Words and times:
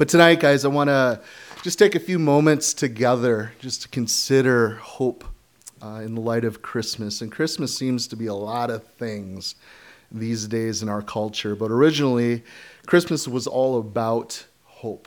But 0.00 0.08
tonight, 0.08 0.40
guys, 0.40 0.64
I 0.64 0.68
want 0.68 0.88
to 0.88 1.20
just 1.62 1.78
take 1.78 1.94
a 1.94 2.00
few 2.00 2.18
moments 2.18 2.72
together 2.72 3.52
just 3.58 3.82
to 3.82 3.88
consider 3.90 4.76
hope 4.76 5.26
uh, 5.82 6.00
in 6.02 6.14
the 6.14 6.22
light 6.22 6.46
of 6.46 6.62
Christmas. 6.62 7.20
And 7.20 7.30
Christmas 7.30 7.76
seems 7.76 8.08
to 8.08 8.16
be 8.16 8.24
a 8.24 8.32
lot 8.32 8.70
of 8.70 8.82
things 8.82 9.56
these 10.10 10.48
days 10.48 10.82
in 10.82 10.88
our 10.88 11.02
culture, 11.02 11.54
but 11.54 11.70
originally, 11.70 12.42
Christmas 12.86 13.28
was 13.28 13.46
all 13.46 13.78
about 13.78 14.46
hope. 14.64 15.06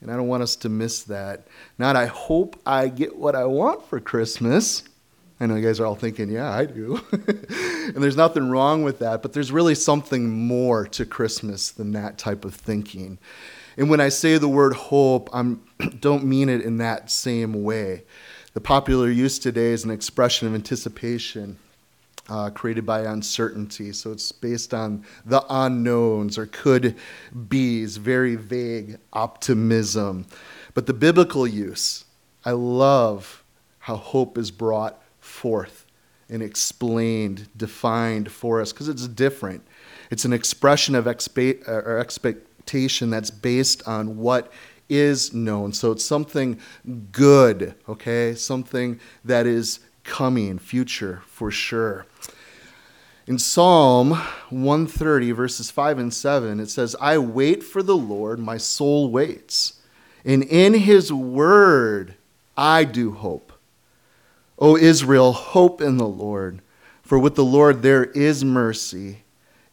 And 0.00 0.10
I 0.10 0.16
don't 0.16 0.28
want 0.28 0.42
us 0.42 0.56
to 0.56 0.70
miss 0.70 1.02
that. 1.02 1.46
Not, 1.76 1.94
I 1.94 2.06
hope 2.06 2.58
I 2.64 2.88
get 2.88 3.14
what 3.16 3.34
I 3.34 3.44
want 3.44 3.86
for 3.90 4.00
Christmas. 4.00 4.84
I 5.38 5.44
know 5.44 5.56
you 5.56 5.66
guys 5.66 5.80
are 5.80 5.84
all 5.84 5.96
thinking, 5.96 6.30
yeah, 6.30 6.50
I 6.50 6.64
do. 6.64 6.98
and 7.12 8.02
there's 8.02 8.16
nothing 8.16 8.48
wrong 8.48 8.84
with 8.84 9.00
that, 9.00 9.20
but 9.20 9.34
there's 9.34 9.52
really 9.52 9.74
something 9.74 10.30
more 10.30 10.86
to 10.86 11.04
Christmas 11.04 11.70
than 11.70 11.92
that 11.92 12.16
type 12.16 12.46
of 12.46 12.54
thinking. 12.54 13.18
And 13.76 13.90
when 13.90 14.00
I 14.00 14.08
say 14.08 14.38
the 14.38 14.48
word 14.48 14.74
hope, 14.74 15.28
I 15.32 15.56
don't 16.00 16.24
mean 16.24 16.48
it 16.48 16.62
in 16.62 16.78
that 16.78 17.10
same 17.10 17.64
way. 17.64 18.04
The 18.54 18.60
popular 18.60 19.10
use 19.10 19.38
today 19.38 19.72
is 19.72 19.84
an 19.84 19.90
expression 19.90 20.46
of 20.46 20.54
anticipation 20.54 21.58
uh, 22.28 22.50
created 22.50 22.86
by 22.86 23.00
uncertainty. 23.00 23.92
So 23.92 24.12
it's 24.12 24.32
based 24.32 24.72
on 24.72 25.04
the 25.26 25.44
unknowns 25.50 26.38
or 26.38 26.46
could 26.46 26.96
be's, 27.48 27.96
very 27.96 28.36
vague 28.36 28.98
optimism. 29.12 30.26
But 30.72 30.86
the 30.86 30.94
biblical 30.94 31.46
use, 31.46 32.04
I 32.44 32.52
love 32.52 33.44
how 33.80 33.96
hope 33.96 34.38
is 34.38 34.50
brought 34.50 35.02
forth 35.20 35.86
and 36.30 36.42
explained, 36.42 37.48
defined 37.56 38.30
for 38.32 38.60
us, 38.60 38.72
because 38.72 38.88
it's 38.88 39.06
different. 39.06 39.66
It's 40.10 40.24
an 40.24 40.32
expression 40.32 40.94
of 40.94 41.04
expe- 41.04 41.66
or 41.68 41.98
expectation 41.98 42.53
expectation 42.64 43.10
that's 43.10 43.30
based 43.30 43.86
on 43.86 44.16
what 44.16 44.50
is 44.88 45.34
known. 45.34 45.72
So 45.72 45.92
it's 45.92 46.04
something 46.04 46.58
good, 47.12 47.74
okay? 47.88 48.34
Something 48.34 49.00
that 49.24 49.46
is 49.46 49.80
coming, 50.02 50.58
future 50.58 51.22
for 51.26 51.50
sure. 51.50 52.06
In 53.26 53.38
Psalm 53.38 54.12
130, 54.50 55.32
verses 55.32 55.70
5 55.70 55.98
and 55.98 56.12
7, 56.12 56.60
it 56.60 56.70
says, 56.70 56.96
I 57.00 57.18
wait 57.18 57.62
for 57.62 57.82
the 57.82 57.96
Lord, 57.96 58.38
my 58.38 58.56
soul 58.56 59.10
waits, 59.10 59.80
and 60.24 60.42
in 60.42 60.74
his 60.74 61.12
word 61.12 62.14
I 62.56 62.84
do 62.84 63.12
hope. 63.12 63.52
O 64.58 64.76
Israel, 64.76 65.32
hope 65.32 65.80
in 65.80 65.96
the 65.98 66.06
Lord, 66.06 66.60
for 67.02 67.18
with 67.18 67.34
the 67.34 67.44
Lord 67.44 67.82
there 67.82 68.04
is 68.04 68.44
mercy, 68.44 69.24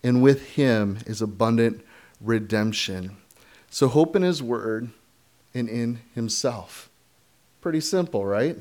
and 0.04 0.22
with 0.22 0.56
him 0.56 1.00
is 1.06 1.22
abundant 1.22 1.86
redemption. 2.24 3.18
So 3.70 3.88
hope 3.88 4.16
in 4.16 4.22
his 4.22 4.44
word 4.44 4.90
and 5.54 5.70
in 5.70 6.02
himself. 6.14 6.90
Pretty 7.62 7.82
simple, 7.82 8.26
right? 8.26 8.58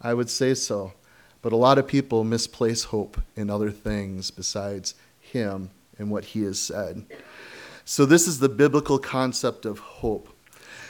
I 0.00 0.14
would 0.14 0.30
say 0.30 0.54
so. 0.54 0.92
But 1.42 1.52
a 1.52 1.56
lot 1.56 1.78
of 1.78 1.86
people 1.86 2.24
misplace 2.24 2.84
hope 2.84 3.20
in 3.36 3.50
other 3.50 3.70
things 3.70 4.30
besides 4.30 4.94
him 5.20 5.70
and 5.98 6.10
what 6.10 6.24
he 6.24 6.42
has 6.44 6.58
said. 6.58 7.04
So, 7.84 8.06
this 8.06 8.26
is 8.26 8.38
the 8.38 8.48
biblical 8.48 8.98
concept 8.98 9.66
of 9.66 9.78
hope. 9.78 10.30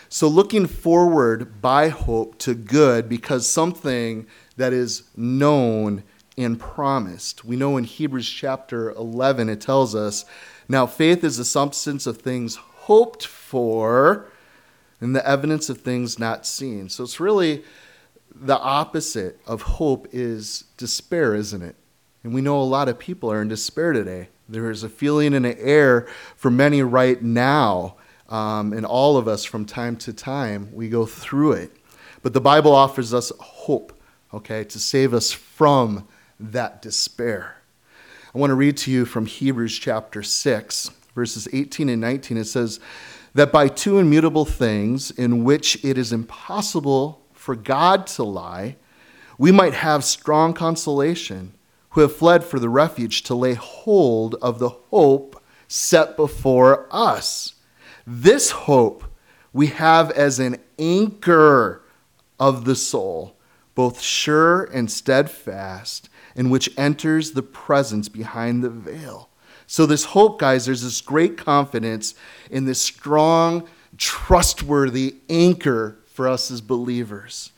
So, 0.08 0.28
looking 0.28 0.66
forward 0.66 1.60
by 1.60 1.88
hope 1.88 2.38
to 2.38 2.54
good 2.54 3.08
because 3.08 3.48
something 3.48 4.28
that 4.56 4.72
is 4.72 5.02
known 5.16 6.04
and 6.36 6.58
promised. 6.58 7.44
We 7.44 7.56
know 7.56 7.76
in 7.76 7.84
Hebrews 7.84 8.28
chapter 8.28 8.92
11, 8.92 9.48
it 9.48 9.60
tells 9.60 9.94
us 9.94 10.24
now, 10.68 10.86
faith 10.86 11.24
is 11.24 11.36
the 11.36 11.44
substance 11.44 12.06
of 12.06 12.18
things 12.18 12.56
hoped 12.56 13.26
for 13.26 14.28
and 15.00 15.14
the 15.14 15.26
evidence 15.26 15.68
of 15.68 15.80
things 15.80 16.18
not 16.18 16.46
seen. 16.46 16.88
So 16.88 17.04
it's 17.04 17.20
really 17.20 17.64
the 18.34 18.58
opposite 18.58 19.40
of 19.46 19.62
hope 19.62 20.08
is 20.12 20.64
despair, 20.76 21.34
isn't 21.34 21.62
it? 21.62 21.76
And 22.22 22.34
we 22.34 22.40
know 22.40 22.60
a 22.60 22.64
lot 22.64 22.88
of 22.88 22.98
people 22.98 23.30
are 23.30 23.42
in 23.42 23.48
despair 23.48 23.92
today. 23.92 24.28
There 24.48 24.70
is 24.70 24.82
a 24.82 24.88
feeling 24.88 25.34
in 25.34 25.42
the 25.42 25.58
air 25.60 26.06
for 26.36 26.50
many 26.50 26.82
right 26.82 27.22
now, 27.22 27.96
um, 28.28 28.72
and 28.72 28.86
all 28.86 29.16
of 29.16 29.28
us 29.28 29.44
from 29.44 29.66
time 29.66 29.96
to 29.98 30.12
time, 30.12 30.70
we 30.72 30.88
go 30.88 31.06
through 31.06 31.52
it. 31.52 31.72
But 32.22 32.32
the 32.32 32.40
Bible 32.40 32.74
offers 32.74 33.12
us 33.12 33.30
hope, 33.38 33.98
okay, 34.32 34.64
to 34.64 34.78
save 34.78 35.12
us 35.12 35.30
from 35.30 36.08
that 36.40 36.80
despair. 36.80 37.56
I 38.34 38.38
want 38.38 38.50
to 38.50 38.56
read 38.56 38.76
to 38.78 38.90
you 38.90 39.04
from 39.04 39.26
Hebrews 39.26 39.78
chapter 39.78 40.20
6, 40.20 40.90
verses 41.14 41.46
18 41.52 41.88
and 41.88 42.00
19. 42.00 42.36
It 42.36 42.46
says, 42.46 42.80
That 43.32 43.52
by 43.52 43.68
two 43.68 44.00
immutable 44.00 44.44
things 44.44 45.12
in 45.12 45.44
which 45.44 45.84
it 45.84 45.96
is 45.96 46.12
impossible 46.12 47.22
for 47.32 47.54
God 47.54 48.08
to 48.08 48.24
lie, 48.24 48.74
we 49.38 49.52
might 49.52 49.74
have 49.74 50.02
strong 50.02 50.52
consolation, 50.52 51.54
who 51.90 52.00
have 52.00 52.16
fled 52.16 52.42
for 52.42 52.58
the 52.58 52.68
refuge 52.68 53.22
to 53.22 53.36
lay 53.36 53.54
hold 53.54 54.34
of 54.42 54.58
the 54.58 54.70
hope 54.70 55.40
set 55.68 56.16
before 56.16 56.88
us. 56.90 57.54
This 58.04 58.50
hope 58.50 59.04
we 59.52 59.68
have 59.68 60.10
as 60.10 60.40
an 60.40 60.56
anchor 60.76 61.84
of 62.40 62.64
the 62.64 62.74
soul, 62.74 63.36
both 63.76 64.00
sure 64.00 64.64
and 64.64 64.90
steadfast 64.90 66.08
in 66.34 66.50
which 66.50 66.70
enters 66.76 67.32
the 67.32 67.42
presence 67.42 68.08
behind 68.08 68.62
the 68.62 68.70
veil. 68.70 69.28
So, 69.66 69.86
this 69.86 70.04
hope, 70.04 70.38
guys, 70.38 70.66
there's 70.66 70.82
this 70.82 71.00
great 71.00 71.38
confidence 71.38 72.14
in 72.50 72.66
this 72.66 72.80
strong, 72.80 73.66
trustworthy 73.96 75.16
anchor 75.30 75.96
for 76.06 76.28
us 76.28 76.50
as 76.50 76.60
believers. 76.60 77.50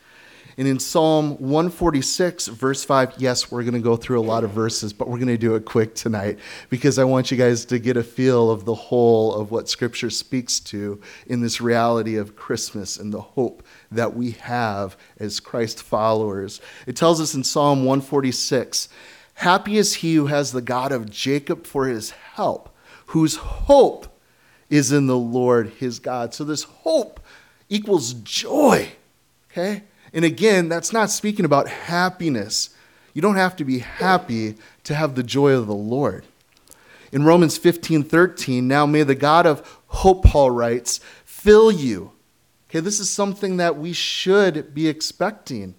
And 0.59 0.67
in 0.67 0.78
Psalm 0.78 1.33
146, 1.33 2.47
verse 2.49 2.83
5, 2.83 3.17
yes, 3.19 3.50
we're 3.50 3.62
going 3.62 3.75
to 3.75 3.81
go 3.81 3.94
through 3.94 4.19
a 4.19 4.22
lot 4.22 4.43
of 4.43 4.53
verses, 4.53 4.94
but 4.94 5.06
we're 5.06 5.19
going 5.19 5.28
to 5.28 5.37
do 5.37 5.55
it 5.55 5.67
quick 5.67 5.94
tonight 5.94 6.39
because 6.71 6.99
I 6.99 7.05
want 7.05 7.31
you 7.31 7.37
guys 7.37 7.67
to 7.67 7.78
get 7.78 7.99
a 7.99 8.03
feel 8.03 8.50
of 8.50 8.65
the 8.65 8.75
whole 8.75 9.34
of 9.34 9.50
what 9.50 9.69
Scripture 9.69 10.09
speaks 10.09 10.59
to 10.61 10.99
in 11.27 11.43
this 11.43 11.61
reality 11.61 12.17
of 12.17 12.37
Christmas 12.37 12.97
and 12.97 13.12
the 13.12 13.21
hope 13.21 13.62
that 13.91 14.17
we 14.17 14.31
have 14.33 14.97
as 15.19 15.41
Christ 15.41 15.83
followers. 15.83 16.62
It 16.87 16.97
tells 16.97 17.21
us 17.21 17.34
in 17.34 17.44
Psalm 17.44 17.84
146 17.84 18.88
Happy 19.41 19.77
is 19.77 19.97
he 19.97 20.15
who 20.15 20.28
has 20.28 20.53
the 20.53 20.62
God 20.62 20.93
of 20.93 21.11
Jacob 21.11 21.67
for 21.67 21.87
his 21.87 22.12
help, 22.12 22.75
whose 23.09 23.37
hope 23.37 24.06
is 24.71 24.91
in 24.91 25.06
the 25.06 25.19
Lord 25.19 25.69
his 25.78 25.99
God. 25.99 26.33
So 26.33 26.43
this 26.43 26.62
hope 26.62 27.21
equals 27.69 28.15
joy, 28.15 28.88
okay? 29.50 29.83
And 30.16 30.25
again, 30.25 30.71
that's 30.71 30.94
not 30.94 31.10
speaking 31.10 31.44
about 31.44 31.69
happiness. 31.69 32.71
You 33.12 33.21
don't 33.21 33.37
have 33.37 33.54
to 33.56 33.66
be 33.66 33.81
happy 33.81 34.54
to 34.84 34.94
have 34.94 35.15
the 35.15 35.22
joy 35.22 35.53
of 35.53 35.66
the 35.66 35.75
Lord. 35.75 36.25
In 37.12 37.25
Romans 37.25 37.59
15 37.59 38.03
13, 38.03 38.66
now 38.66 38.87
may 38.87 39.03
the 39.03 39.15
God 39.15 39.44
of 39.44 39.81
hope, 39.88 40.25
Paul 40.25 40.53
writes, 40.53 41.00
fill 41.26 41.71
you. 41.71 42.12
Okay, 42.71 42.81
this 42.81 42.99
is 42.99 43.10
something 43.10 43.59
that 43.59 43.76
we 43.76 43.93
should 43.93 44.75
be 44.75 44.88
expecting. 44.88 45.75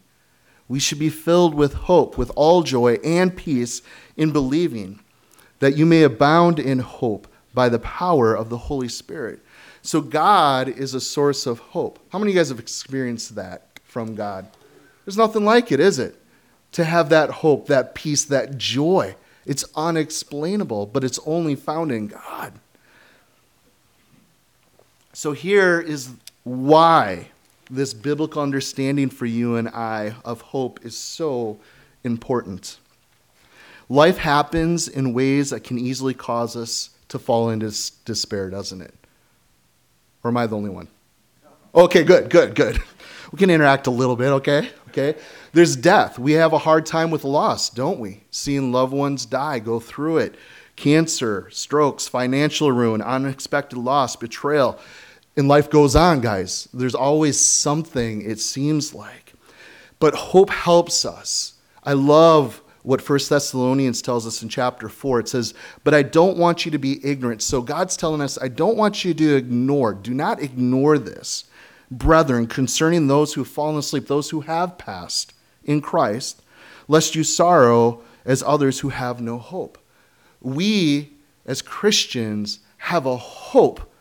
We 0.67 0.79
should 0.79 0.99
be 0.99 1.09
filled 1.09 1.55
with 1.55 1.73
hope, 1.73 2.15
with 2.15 2.31
all 2.35 2.61
joy 2.61 2.99
and 3.03 3.35
peace 3.35 3.81
in 4.15 4.31
believing, 4.31 4.99
that 5.59 5.75
you 5.75 5.85
may 5.87 6.03
abound 6.03 6.59
in 6.59 6.77
hope 6.77 7.27
by 7.55 7.69
the 7.69 7.79
power 7.79 8.35
of 8.35 8.49
the 8.49 8.57
Holy 8.57 8.87
Spirit. 8.87 9.39
So, 9.81 9.99
God 9.99 10.69
is 10.69 10.93
a 10.93 11.01
source 11.01 11.47
of 11.47 11.57
hope. 11.57 11.97
How 12.09 12.19
many 12.19 12.31
of 12.31 12.35
you 12.35 12.39
guys 12.39 12.49
have 12.49 12.59
experienced 12.59 13.33
that? 13.33 13.76
From 13.97 14.13
God. 14.13 14.45
There's 15.03 15.17
nothing 15.17 15.43
like 15.43 15.71
it, 15.71 15.79
is 15.79 15.97
it? 15.97 16.21
To 16.73 16.83
have 16.83 17.09
that 17.09 17.31
hope, 17.31 17.65
that 17.65 17.95
peace, 17.95 18.25
that 18.25 18.55
joy. 18.55 19.15
It's 19.43 19.65
unexplainable, 19.75 20.85
but 20.85 21.03
it's 21.03 21.17
only 21.25 21.55
found 21.55 21.91
in 21.91 22.05
God. 22.05 22.53
So 25.13 25.31
here 25.31 25.81
is 25.81 26.11
why 26.43 27.29
this 27.71 27.95
biblical 27.95 28.39
understanding 28.39 29.09
for 29.09 29.25
you 29.25 29.55
and 29.55 29.67
I 29.67 30.13
of 30.23 30.41
hope 30.41 30.85
is 30.85 30.95
so 30.95 31.57
important. 32.03 32.77
Life 33.89 34.19
happens 34.19 34.87
in 34.87 35.11
ways 35.11 35.49
that 35.49 35.63
can 35.63 35.79
easily 35.79 36.13
cause 36.13 36.55
us 36.55 36.91
to 37.07 37.17
fall 37.17 37.49
into 37.49 37.73
despair, 38.05 38.51
doesn't 38.51 38.79
it? 38.79 38.93
Or 40.23 40.29
am 40.29 40.37
I 40.37 40.45
the 40.45 40.55
only 40.55 40.69
one? 40.69 40.87
Okay, 41.73 42.03
good, 42.03 42.29
good, 42.29 42.53
good. 42.53 42.77
We 43.31 43.37
can 43.37 43.49
interact 43.49 43.87
a 43.87 43.91
little 43.91 44.15
bit, 44.15 44.29
okay? 44.29 44.69
Okay. 44.89 45.19
There's 45.53 45.75
death. 45.75 46.17
We 46.17 46.33
have 46.33 46.53
a 46.53 46.57
hard 46.57 46.85
time 46.85 47.11
with 47.11 47.23
loss, 47.23 47.69
don't 47.69 47.99
we? 47.99 48.23
Seeing 48.31 48.71
loved 48.71 48.93
ones 48.93 49.25
die, 49.25 49.59
go 49.59 49.79
through 49.79 50.17
it. 50.17 50.35
Cancer, 50.75 51.49
strokes, 51.51 52.07
financial 52.07 52.71
ruin, 52.71 53.01
unexpected 53.01 53.77
loss, 53.77 54.15
betrayal. 54.15 54.79
And 55.35 55.47
life 55.47 55.69
goes 55.69 55.95
on, 55.95 56.21
guys. 56.21 56.67
There's 56.73 56.95
always 56.95 57.39
something, 57.39 58.21
it 58.21 58.39
seems 58.39 58.93
like. 58.93 59.33
But 59.99 60.13
hope 60.13 60.49
helps 60.49 61.05
us. 61.05 61.53
I 61.83 61.93
love 61.93 62.61
what 62.83 63.01
First 63.01 63.29
Thessalonians 63.29 64.01
tells 64.01 64.25
us 64.25 64.41
in 64.41 64.49
chapter 64.49 64.87
4. 64.87 65.19
It 65.19 65.29
says, 65.29 65.53
But 65.83 65.93
I 65.93 66.03
don't 66.03 66.37
want 66.37 66.65
you 66.65 66.71
to 66.71 66.77
be 66.77 67.05
ignorant. 67.05 67.41
So 67.41 67.61
God's 67.61 67.97
telling 67.97 68.21
us, 68.21 68.37
I 68.41 68.47
don't 68.47 68.77
want 68.77 69.03
you 69.03 69.13
to 69.13 69.35
ignore, 69.35 69.93
do 69.93 70.13
not 70.13 70.41
ignore 70.41 70.97
this, 70.97 71.45
brethren, 71.89 72.47
concerning 72.47 73.07
those 73.07 73.33
who 73.33 73.41
have 73.41 73.51
fallen 73.51 73.77
asleep, 73.77 74.07
those 74.07 74.29
who 74.29 74.41
have 74.41 74.77
passed 74.77 75.33
in 75.63 75.81
Christ, 75.81 76.41
lest 76.87 77.15
you 77.15 77.23
sorrow 77.23 78.01
as 78.25 78.43
others 78.43 78.79
who 78.79 78.89
have 78.89 79.21
no 79.21 79.37
hope. 79.37 79.77
We, 80.41 81.13
as 81.45 81.61
Christians, 81.61 82.59
have 82.77 83.05
a 83.05 83.17
hope, 83.17 83.91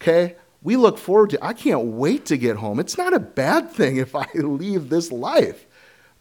okay? 0.00 0.36
We 0.62 0.76
look 0.76 0.98
forward 0.98 1.30
to, 1.30 1.44
I 1.44 1.52
can't 1.52 1.84
wait 1.84 2.26
to 2.26 2.36
get 2.36 2.56
home. 2.56 2.80
It's 2.80 2.98
not 2.98 3.14
a 3.14 3.20
bad 3.20 3.70
thing 3.70 3.96
if 3.98 4.14
I 4.14 4.26
leave 4.34 4.88
this 4.88 5.12
life 5.12 5.66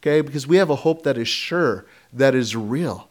okay? 0.06 0.22
Because 0.22 0.48
we 0.48 0.58
have 0.58 0.70
a 0.70 0.76
hope 0.76 1.04
that 1.04 1.18
is 1.18 1.28
sure, 1.28 1.86
that 2.14 2.36
is 2.36 2.56
real. 2.56 3.10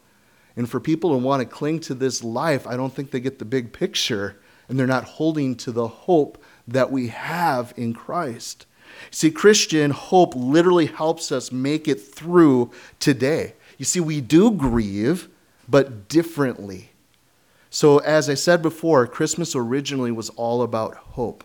And 0.57 0.71
for 0.71 0.79
people 0.79 1.11
who 1.11 1.19
want 1.19 1.41
to 1.41 1.47
cling 1.47 1.81
to 1.81 1.95
this 1.95 2.23
life, 2.23 2.67
I 2.67 2.77
don't 2.77 2.95
think 2.95 3.11
they 3.11 3.21
get 3.21 3.41
the 3.41 3.45
big 3.45 3.73
picture 3.73 4.41
and 4.69 4.79
they're 4.79 4.87
not 4.87 5.05
holding 5.05 5.57
to 5.57 5.73
the 5.73 5.89
hope 5.89 6.43
that 6.67 6.91
we 6.91 7.09
have 7.09 7.73
in 7.77 7.95
Christ. 7.95 8.67
See, 9.11 9.31
Christian 9.31 9.91
hope 9.91 10.35
literally 10.35 10.87
helps 10.87 11.33
us 11.33 11.53
make 11.53 11.89
it 11.89 12.01
through 12.01 12.71
today. 13.01 13.55
You 13.79 13.85
see, 13.85 14.01
we 14.01 14.21
do 14.21 14.51
grieve, 14.51 15.29
but 15.69 16.09
differently. 16.09 16.91
So, 17.71 17.99
as 17.99 18.31
I 18.31 18.35
said 18.35 18.63
before, 18.63 19.07
Christmas 19.07 19.57
originally 19.57 20.13
was 20.13 20.31
all 20.31 20.63
about 20.63 20.95
hope. 20.95 21.43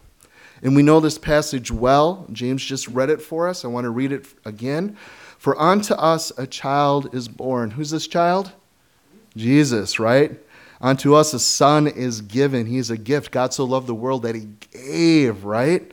And 0.62 0.76
we 0.76 0.84
know 0.84 1.00
this 1.00 1.18
passage 1.18 1.72
well. 1.72 2.28
James 2.32 2.64
just 2.64 2.88
read 2.88 3.10
it 3.10 3.22
for 3.22 3.48
us. 3.48 3.64
I 3.64 3.70
want 3.70 3.86
to 3.86 3.90
read 3.90 4.12
it 4.12 4.28
again. 4.46 4.98
For 5.38 5.60
unto 5.60 5.94
us 5.94 6.32
a 6.38 6.46
child 6.46 7.16
is 7.16 7.28
born. 7.28 7.72
Who's 7.72 7.92
this 7.92 8.08
child? 8.08 8.52
Jesus, 9.36 10.00
right? 10.00 10.38
Unto 10.82 11.14
us 11.14 11.34
a 11.34 11.40
son 11.40 11.88
is 11.88 12.22
given. 12.22 12.66
He's 12.66 12.90
a 12.90 12.98
gift. 12.98 13.32
God 13.32 13.54
so 13.54 13.66
loved 13.66 13.88
the 13.88 13.96
world 13.96 14.24
that 14.24 14.36
he 14.36 14.48
gave, 14.72 15.44
right? 15.44 15.92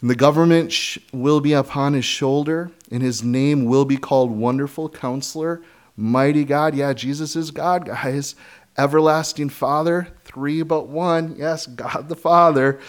And 0.00 0.10
the 0.10 0.16
government 0.16 0.72
sh- 0.72 0.98
will 1.12 1.40
be 1.40 1.52
upon 1.52 1.92
his 1.92 2.04
shoulder, 2.04 2.70
and 2.90 3.02
his 3.02 3.22
name 3.22 3.66
will 3.66 3.84
be 3.84 3.96
called 3.96 4.30
Wonderful 4.30 4.88
Counselor, 4.88 5.62
Mighty 5.96 6.44
God. 6.44 6.74
Yeah, 6.74 6.94
Jesus 6.94 7.36
is 7.36 7.50
God, 7.50 7.86
guys. 7.86 8.34
Everlasting 8.78 9.50
Father, 9.50 10.08
three 10.24 10.62
but 10.62 10.88
one. 10.88 11.34
Yes, 11.36 11.66
God 11.66 12.08
the 12.08 12.16
Father 12.16 12.80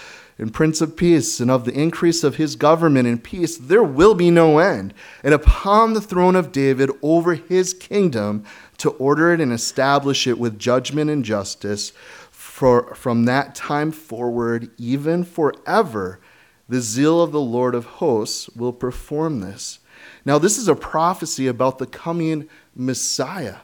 and 0.41 0.53
Prince 0.53 0.81
of 0.81 0.97
Peace, 0.97 1.39
and 1.39 1.51
of 1.51 1.65
the 1.65 1.79
increase 1.79 2.23
of 2.23 2.37
his 2.37 2.55
government 2.55 3.07
and 3.07 3.23
peace, 3.23 3.57
there 3.57 3.83
will 3.83 4.15
be 4.15 4.31
no 4.31 4.57
end. 4.57 4.91
And 5.23 5.35
upon 5.35 5.93
the 5.93 6.01
throne 6.01 6.35
of 6.35 6.51
David 6.51 6.89
over 7.03 7.35
his 7.35 7.75
kingdom, 7.75 8.43
to 8.81 8.89
order 8.91 9.31
it 9.31 9.39
and 9.39 9.53
establish 9.53 10.25
it 10.25 10.39
with 10.39 10.57
judgment 10.57 11.07
and 11.07 11.23
justice, 11.23 11.93
for 12.31 12.95
from 12.95 13.25
that 13.25 13.53
time 13.53 13.91
forward, 13.91 14.71
even 14.79 15.23
forever, 15.23 16.19
the 16.67 16.81
zeal 16.81 17.21
of 17.21 17.31
the 17.31 17.39
Lord 17.39 17.75
of 17.75 17.85
hosts 17.85 18.49
will 18.49 18.73
perform 18.73 19.41
this. 19.41 19.77
Now, 20.25 20.39
this 20.39 20.57
is 20.57 20.67
a 20.67 20.73
prophecy 20.73 21.45
about 21.45 21.77
the 21.77 21.85
coming 21.85 22.49
Messiah. 22.75 23.57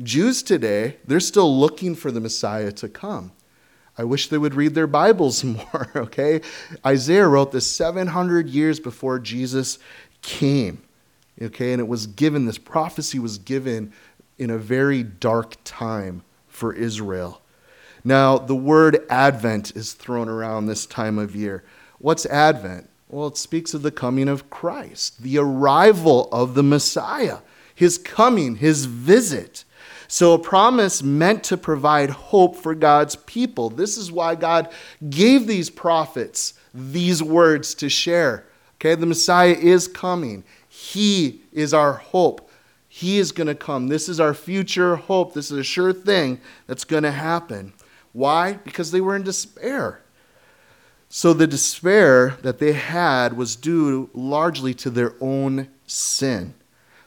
Jews 0.00 0.40
today, 0.40 0.98
they're 1.04 1.18
still 1.18 1.58
looking 1.58 1.96
for 1.96 2.12
the 2.12 2.20
Messiah 2.20 2.70
to 2.70 2.88
come. 2.88 3.32
I 3.98 4.04
wish 4.04 4.28
they 4.28 4.38
would 4.38 4.54
read 4.54 4.76
their 4.76 4.86
Bibles 4.86 5.42
more, 5.44 5.90
okay? 5.96 6.42
Isaiah 6.86 7.26
wrote 7.26 7.50
this 7.50 7.68
700 7.68 8.48
years 8.48 8.78
before 8.78 9.18
Jesus 9.18 9.80
came, 10.22 10.80
okay? 11.42 11.72
And 11.72 11.80
it 11.80 11.88
was 11.88 12.06
given, 12.06 12.46
this 12.46 12.58
prophecy 12.58 13.18
was 13.18 13.36
given 13.38 13.92
in 14.40 14.50
a 14.50 14.58
very 14.58 15.02
dark 15.02 15.54
time 15.64 16.22
for 16.48 16.72
Israel. 16.72 17.42
Now, 18.02 18.38
the 18.38 18.56
word 18.56 19.04
Advent 19.10 19.76
is 19.76 19.92
thrown 19.92 20.30
around 20.30 20.66
this 20.66 20.86
time 20.86 21.18
of 21.18 21.36
year. 21.36 21.62
What's 21.98 22.24
Advent? 22.24 22.88
Well, 23.08 23.28
it 23.28 23.36
speaks 23.36 23.74
of 23.74 23.82
the 23.82 23.90
coming 23.90 24.28
of 24.28 24.48
Christ, 24.48 25.22
the 25.22 25.36
arrival 25.36 26.30
of 26.32 26.54
the 26.54 26.62
Messiah, 26.62 27.38
his 27.74 27.98
coming, 27.98 28.56
his 28.56 28.86
visit. 28.86 29.64
So, 30.08 30.32
a 30.32 30.38
promise 30.38 31.02
meant 31.02 31.44
to 31.44 31.58
provide 31.58 32.08
hope 32.08 32.56
for 32.56 32.74
God's 32.74 33.16
people. 33.16 33.68
This 33.68 33.98
is 33.98 34.10
why 34.10 34.36
God 34.36 34.72
gave 35.10 35.46
these 35.46 35.68
prophets 35.68 36.54
these 36.72 37.22
words 37.22 37.74
to 37.74 37.90
share. 37.90 38.46
Okay, 38.76 38.94
the 38.94 39.06
Messiah 39.06 39.52
is 39.52 39.86
coming, 39.86 40.44
He 40.68 41.42
is 41.52 41.74
our 41.74 41.92
hope. 41.92 42.49
He 42.92 43.18
is 43.18 43.30
going 43.30 43.46
to 43.46 43.54
come. 43.54 43.86
This 43.86 44.08
is 44.08 44.18
our 44.18 44.34
future 44.34 44.96
hope. 44.96 45.32
This 45.32 45.52
is 45.52 45.58
a 45.58 45.62
sure 45.62 45.92
thing 45.92 46.40
that's 46.66 46.84
going 46.84 47.04
to 47.04 47.12
happen. 47.12 47.72
Why? 48.12 48.54
Because 48.54 48.90
they 48.90 49.00
were 49.00 49.14
in 49.14 49.22
despair. 49.22 50.02
So 51.08 51.32
the 51.32 51.46
despair 51.46 52.36
that 52.42 52.58
they 52.58 52.72
had 52.72 53.36
was 53.36 53.54
due 53.54 54.10
largely 54.12 54.74
to 54.74 54.90
their 54.90 55.14
own 55.20 55.68
sin, 55.86 56.54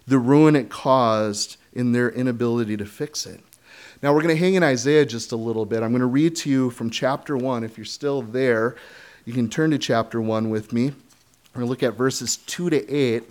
the 0.08 0.20
ruin 0.20 0.56
it 0.56 0.70
caused 0.70 1.58
in 1.74 1.92
their 1.92 2.10
inability 2.10 2.78
to 2.78 2.86
fix 2.86 3.26
it. 3.26 3.42
Now, 4.02 4.14
we're 4.14 4.22
going 4.22 4.36
to 4.36 4.42
hang 4.42 4.54
in 4.54 4.64
Isaiah 4.64 5.06
just 5.06 5.34
a 5.34 5.38
little 5.38 5.66
bit. 5.66 5.84
I'm 5.84 5.92
going 5.92 6.00
to 6.00 6.06
read 6.06 6.38
to 6.38 6.50
you 6.50 6.70
from 6.70 6.92
chapter 6.92 7.36
1. 7.36 7.66
If 7.66 7.78
you're 7.78 7.84
still 7.84 8.22
there, 8.22 8.78
you 9.26 9.34
can 9.34 9.50
turn 9.50 9.72
to 9.72 9.78
chapter 9.78 10.22
1 10.22 10.50
with 10.50 10.72
me. 10.72 10.86
We're 10.86 11.60
going 11.60 11.66
to 11.66 11.70
look 11.70 11.84
at 11.84 11.96
verses 11.98 12.38
2 12.38 12.70
to 12.70 12.90
8. 12.90 13.24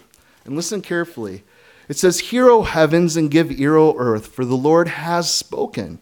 And 0.45 0.55
listen 0.55 0.83
carefully. 0.83 1.45
It 1.93 1.99
says, 1.99 2.31
Hear, 2.31 2.49
O 2.49 2.63
heavens, 2.63 3.19
and 3.19 3.31
give 3.31 3.53
ear, 3.53 3.77
O 3.77 3.95
earth, 3.99 4.29
for 4.29 4.47
the 4.47 4.57
Lord 4.57 4.89
has 4.89 5.31
spoken. 5.31 5.99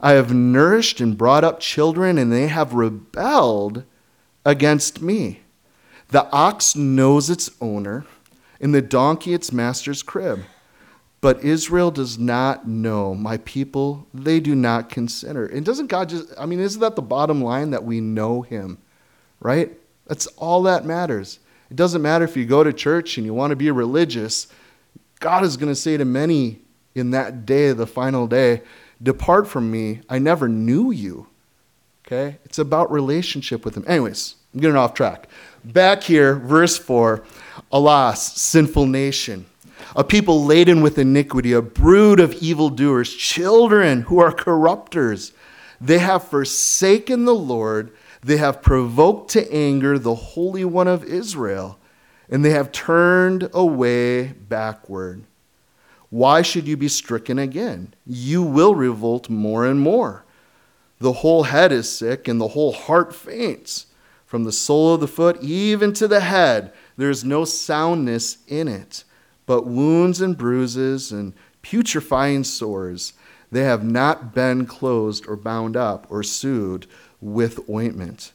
I 0.00 0.14
have 0.14 0.34
nourished 0.34 1.00
and 1.00 1.16
brought 1.16 1.44
up 1.44 1.60
children, 1.60 2.18
and 2.18 2.32
they 2.32 2.48
have 2.48 2.74
rebelled 2.74 3.84
against 4.44 5.00
me. 5.00 5.42
The 6.08 6.28
ox 6.32 6.74
knows 6.74 7.30
its 7.30 7.52
owner, 7.60 8.04
and 8.60 8.74
the 8.74 8.82
donkey 8.82 9.32
its 9.32 9.52
master's 9.52 10.02
crib 10.02 10.40
but 11.22 11.44
Israel 11.44 11.92
does 11.92 12.18
not 12.18 12.66
know. 12.66 13.14
My 13.14 13.36
people, 13.38 14.08
they 14.12 14.40
do 14.40 14.56
not 14.56 14.90
consider. 14.90 15.46
And 15.46 15.64
doesn't 15.64 15.86
God 15.86 16.08
just, 16.08 16.34
I 16.36 16.46
mean, 16.46 16.58
isn't 16.58 16.80
that 16.80 16.96
the 16.96 17.02
bottom 17.02 17.40
line 17.40 17.70
that 17.70 17.84
we 17.84 18.00
know 18.00 18.42
Him, 18.42 18.78
right? 19.38 19.70
That's 20.08 20.26
all 20.36 20.64
that 20.64 20.84
matters. 20.84 21.38
It 21.70 21.76
doesn't 21.76 22.02
matter 22.02 22.24
if 22.24 22.36
you 22.36 22.44
go 22.44 22.64
to 22.64 22.72
church 22.72 23.16
and 23.16 23.24
you 23.24 23.32
want 23.32 23.52
to 23.52 23.56
be 23.56 23.70
religious. 23.70 24.48
God 25.22 25.44
is 25.44 25.56
going 25.56 25.70
to 25.72 25.74
say 25.74 25.96
to 25.96 26.04
many 26.04 26.60
in 26.94 27.12
that 27.12 27.46
day, 27.46 27.72
the 27.72 27.86
final 27.86 28.26
day, 28.26 28.60
Depart 29.02 29.48
from 29.48 29.70
me. 29.70 30.02
I 30.08 30.18
never 30.18 30.48
knew 30.48 30.90
you. 30.90 31.26
Okay? 32.06 32.38
It's 32.44 32.58
about 32.58 32.92
relationship 32.92 33.64
with 33.64 33.76
Him. 33.76 33.84
Anyways, 33.88 34.36
I'm 34.52 34.60
getting 34.60 34.76
off 34.76 34.94
track. 34.94 35.28
Back 35.64 36.02
here, 36.02 36.34
verse 36.34 36.76
4 36.76 37.24
Alas, 37.72 38.40
sinful 38.40 38.86
nation 38.86 39.46
a 39.94 40.04
people 40.04 40.44
laden 40.44 40.80
with 40.80 40.98
iniquity, 40.98 41.52
a 41.52 41.62
brood 41.62 42.20
of 42.20 42.34
evildoers, 42.34 43.12
children 43.14 44.02
who 44.02 44.18
are 44.20 44.32
corrupters. 44.32 45.32
They 45.80 45.98
have 45.98 46.28
forsaken 46.28 47.24
the 47.24 47.34
Lord, 47.34 47.92
they 48.22 48.36
have 48.36 48.62
provoked 48.62 49.32
to 49.32 49.52
anger 49.52 49.98
the 49.98 50.14
Holy 50.14 50.64
One 50.64 50.88
of 50.88 51.04
Israel, 51.04 51.78
and 52.30 52.44
they 52.44 52.50
have 52.50 52.72
turned 52.72 53.48
away 53.52 54.28
backward. 54.28 55.24
Why 56.10 56.42
should 56.42 56.66
you 56.66 56.76
be 56.76 56.88
stricken 56.88 57.38
again? 57.38 57.94
You 58.06 58.42
will 58.42 58.74
revolt 58.74 59.30
more 59.30 59.66
and 59.66 59.80
more. 59.80 60.24
The 60.98 61.12
whole 61.12 61.44
head 61.44 61.72
is 61.72 61.90
sick, 61.90 62.28
and 62.28 62.40
the 62.40 62.48
whole 62.48 62.72
heart 62.72 63.14
faints. 63.14 63.86
From 64.26 64.44
the 64.44 64.52
sole 64.52 64.94
of 64.94 65.00
the 65.00 65.08
foot 65.08 65.42
even 65.42 65.92
to 65.94 66.08
the 66.08 66.20
head, 66.20 66.72
there 66.96 67.10
is 67.10 67.24
no 67.24 67.44
soundness 67.44 68.38
in 68.46 68.68
it 68.68 69.04
but 69.46 69.66
wounds 69.66 70.20
and 70.20 70.36
bruises 70.36 71.12
and 71.12 71.32
putrefying 71.62 72.44
sores. 72.44 73.12
They 73.50 73.64
have 73.64 73.84
not 73.84 74.34
been 74.34 74.66
closed 74.66 75.26
or 75.28 75.36
bound 75.36 75.76
up 75.76 76.06
or 76.08 76.22
sewed 76.22 76.86
with 77.20 77.68
ointment. 77.68 78.32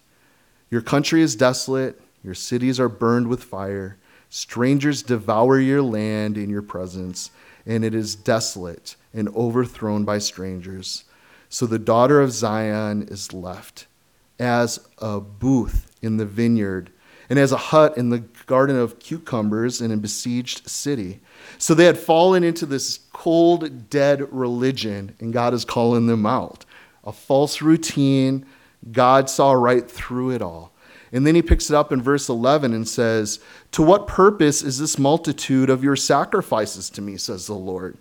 Your 0.69 0.81
country 0.81 1.21
is 1.21 1.35
desolate, 1.35 1.99
your 2.27 2.35
cities 2.35 2.77
are 2.77 2.89
burned 2.89 3.29
with 3.29 3.41
fire. 3.41 3.97
Strangers 4.29 5.01
devour 5.01 5.57
your 5.61 5.81
land 5.81 6.37
in 6.37 6.49
your 6.49 6.61
presence, 6.61 7.31
and 7.65 7.85
it 7.85 7.95
is 7.95 8.15
desolate 8.15 8.97
and 9.13 9.29
overthrown 9.29 10.03
by 10.03 10.17
strangers. 10.17 11.05
So 11.47 11.65
the 11.65 11.79
daughter 11.79 12.19
of 12.19 12.33
Zion 12.33 13.07
is 13.09 13.31
left 13.31 13.87
as 14.37 14.85
a 14.97 15.21
booth 15.21 15.89
in 16.01 16.17
the 16.17 16.25
vineyard 16.25 16.91
and 17.29 17.39
as 17.39 17.53
a 17.53 17.57
hut 17.57 17.97
in 17.97 18.09
the 18.09 18.25
garden 18.45 18.75
of 18.75 18.99
cucumbers 18.99 19.79
in 19.79 19.93
a 19.93 19.97
besieged 19.97 20.69
city. 20.69 21.21
So 21.57 21.73
they 21.73 21.85
had 21.85 21.97
fallen 21.97 22.43
into 22.43 22.65
this 22.65 22.99
cold, 23.13 23.89
dead 23.89 24.33
religion, 24.33 25.15
and 25.21 25.31
God 25.31 25.53
is 25.53 25.63
calling 25.63 26.07
them 26.07 26.25
out. 26.25 26.65
A 27.05 27.13
false 27.13 27.61
routine. 27.61 28.45
God 28.91 29.29
saw 29.29 29.53
right 29.53 29.89
through 29.89 30.31
it 30.31 30.41
all. 30.41 30.73
And 31.11 31.25
then 31.25 31.35
he 31.35 31.41
picks 31.41 31.69
it 31.69 31.75
up 31.75 31.91
in 31.91 32.01
verse 32.01 32.27
11 32.29 32.73
and 32.73 32.87
says, 32.87 33.39
To 33.71 33.81
what 33.81 34.07
purpose 34.07 34.61
is 34.61 34.79
this 34.79 34.99
multitude 34.99 35.69
of 35.69 35.83
your 35.83 35.95
sacrifices 35.95 36.89
to 36.91 37.01
me, 37.01 37.17
says 37.17 37.47
the 37.47 37.53
Lord? 37.53 37.97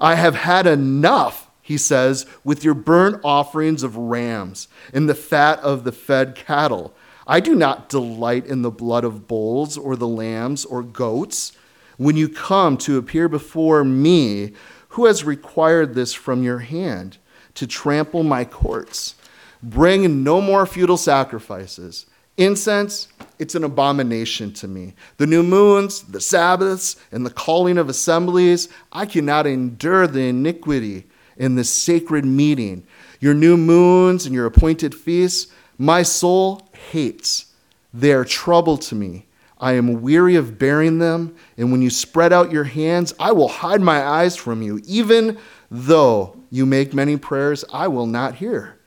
I 0.00 0.14
have 0.14 0.34
had 0.34 0.66
enough, 0.66 1.50
he 1.60 1.76
says, 1.76 2.26
with 2.44 2.64
your 2.64 2.74
burnt 2.74 3.20
offerings 3.24 3.82
of 3.82 3.96
rams 3.96 4.68
and 4.92 5.08
the 5.08 5.14
fat 5.14 5.58
of 5.60 5.84
the 5.84 5.92
fed 5.92 6.34
cattle. 6.34 6.94
I 7.26 7.40
do 7.40 7.54
not 7.54 7.90
delight 7.90 8.46
in 8.46 8.62
the 8.62 8.70
blood 8.70 9.04
of 9.04 9.28
bulls 9.28 9.76
or 9.76 9.96
the 9.96 10.08
lambs 10.08 10.64
or 10.64 10.82
goats. 10.82 11.52
When 11.98 12.16
you 12.16 12.28
come 12.28 12.78
to 12.78 12.96
appear 12.96 13.28
before 13.28 13.84
me, 13.84 14.52
who 14.90 15.04
has 15.04 15.24
required 15.24 15.94
this 15.94 16.14
from 16.14 16.42
your 16.42 16.60
hand 16.60 17.18
to 17.54 17.66
trample 17.66 18.22
my 18.22 18.44
courts? 18.44 19.16
Bring 19.62 20.22
no 20.22 20.40
more 20.40 20.64
futile 20.64 20.96
sacrifices. 20.96 22.06
Incense, 22.38 23.08
it's 23.40 23.56
an 23.56 23.64
abomination 23.64 24.52
to 24.54 24.68
me. 24.68 24.94
The 25.16 25.26
new 25.26 25.42
moons, 25.42 26.02
the 26.02 26.20
Sabbaths, 26.20 26.96
and 27.10 27.26
the 27.26 27.30
calling 27.30 27.78
of 27.78 27.88
assemblies, 27.88 28.68
I 28.92 29.06
cannot 29.06 29.46
endure 29.46 30.06
the 30.06 30.28
iniquity 30.28 31.06
in 31.36 31.56
this 31.56 31.68
sacred 31.68 32.24
meeting. 32.24 32.86
Your 33.20 33.34
new 33.34 33.56
moons 33.56 34.24
and 34.24 34.34
your 34.34 34.46
appointed 34.46 34.94
feasts, 34.94 35.52
my 35.78 36.04
soul 36.04 36.68
hates. 36.90 37.46
They 37.92 38.12
are 38.12 38.24
trouble 38.24 38.78
to 38.78 38.94
me. 38.94 39.26
I 39.60 39.72
am 39.72 40.02
weary 40.02 40.36
of 40.36 40.60
bearing 40.60 41.00
them, 41.00 41.34
and 41.56 41.72
when 41.72 41.82
you 41.82 41.90
spread 41.90 42.32
out 42.32 42.52
your 42.52 42.64
hands, 42.64 43.14
I 43.18 43.32
will 43.32 43.48
hide 43.48 43.80
my 43.80 44.00
eyes 44.00 44.36
from 44.36 44.62
you. 44.62 44.80
Even 44.86 45.38
though 45.72 46.36
you 46.50 46.64
make 46.64 46.94
many 46.94 47.16
prayers, 47.16 47.64
I 47.72 47.88
will 47.88 48.06
not 48.06 48.36
hear. 48.36 48.78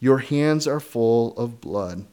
Your 0.00 0.18
hands 0.18 0.66
are 0.66 0.80
full 0.80 1.36
of 1.36 1.60
blood. 1.60 2.06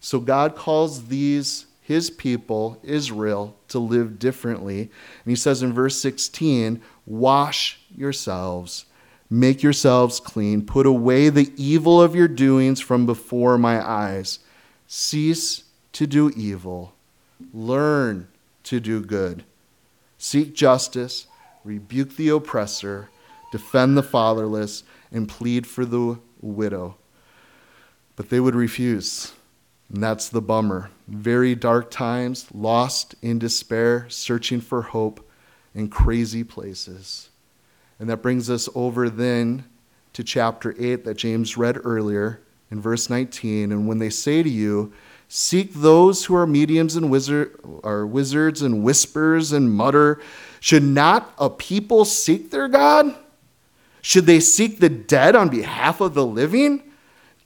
So 0.00 0.18
God 0.18 0.56
calls 0.56 1.06
these 1.08 1.66
his 1.90 2.08
people, 2.08 2.78
Israel, 2.84 3.56
to 3.66 3.78
live 3.80 4.18
differently. 4.18 4.82
And 4.82 4.90
he 5.26 5.34
says 5.34 5.62
in 5.62 5.72
verse 5.72 6.00
16, 6.00 6.80
Wash 7.04 7.80
yourselves, 7.94 8.86
make 9.28 9.62
yourselves 9.62 10.20
clean, 10.20 10.64
put 10.64 10.86
away 10.86 11.28
the 11.28 11.52
evil 11.56 12.00
of 12.00 12.14
your 12.14 12.28
doings 12.28 12.78
from 12.80 13.06
before 13.06 13.58
my 13.58 13.84
eyes. 13.84 14.38
Cease 14.86 15.64
to 15.92 16.06
do 16.06 16.30
evil, 16.36 16.94
learn 17.52 18.28
to 18.62 18.78
do 18.78 19.00
good. 19.02 19.42
Seek 20.16 20.54
justice, 20.54 21.26
rebuke 21.64 22.14
the 22.14 22.28
oppressor, 22.28 23.08
defend 23.50 23.96
the 23.96 24.02
fatherless, 24.04 24.84
and 25.10 25.28
plead 25.28 25.66
for 25.66 25.84
the 25.84 26.20
widow. 26.40 26.96
But 28.14 28.30
they 28.30 28.38
would 28.38 28.54
refuse. 28.54 29.32
And 29.92 30.02
that's 30.02 30.28
the 30.28 30.40
bummer. 30.40 30.90
Very 31.08 31.54
dark 31.54 31.90
times, 31.90 32.46
lost 32.54 33.14
in 33.22 33.38
despair, 33.38 34.06
searching 34.08 34.60
for 34.60 34.82
hope 34.82 35.28
in 35.74 35.88
crazy 35.88 36.44
places. 36.44 37.28
And 37.98 38.08
that 38.08 38.22
brings 38.22 38.48
us 38.48 38.68
over 38.74 39.10
then 39.10 39.64
to 40.12 40.24
chapter 40.24 40.74
8 40.78 41.04
that 41.04 41.16
James 41.16 41.56
read 41.56 41.78
earlier 41.84 42.40
in 42.70 42.80
verse 42.80 43.10
19. 43.10 43.72
And 43.72 43.86
when 43.88 43.98
they 43.98 44.10
say 44.10 44.42
to 44.42 44.48
you, 44.48 44.92
Seek 45.32 45.74
those 45.74 46.24
who 46.24 46.34
are 46.34 46.46
mediums 46.46 46.96
and 46.96 47.08
wizard, 47.08 47.56
are 47.84 48.04
wizards 48.04 48.62
and 48.62 48.82
whispers 48.82 49.52
and 49.52 49.72
mutter, 49.72 50.20
should 50.58 50.82
not 50.82 51.32
a 51.38 51.48
people 51.48 52.04
seek 52.04 52.50
their 52.50 52.66
God? 52.66 53.14
Should 54.02 54.26
they 54.26 54.40
seek 54.40 54.80
the 54.80 54.88
dead 54.88 55.36
on 55.36 55.48
behalf 55.48 56.00
of 56.00 56.14
the 56.14 56.26
living? 56.26 56.82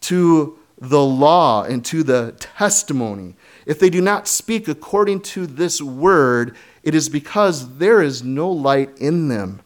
To 0.02 0.58
the 0.78 1.04
law 1.04 1.62
and 1.62 1.84
to 1.86 2.02
the 2.02 2.34
testimony. 2.38 3.36
If 3.66 3.78
they 3.78 3.90
do 3.90 4.00
not 4.00 4.28
speak 4.28 4.68
according 4.68 5.20
to 5.20 5.46
this 5.46 5.80
word, 5.80 6.56
it 6.82 6.94
is 6.94 7.08
because 7.08 7.78
there 7.78 8.02
is 8.02 8.22
no 8.22 8.50
light 8.50 8.98
in 8.98 9.28
them. 9.28 9.60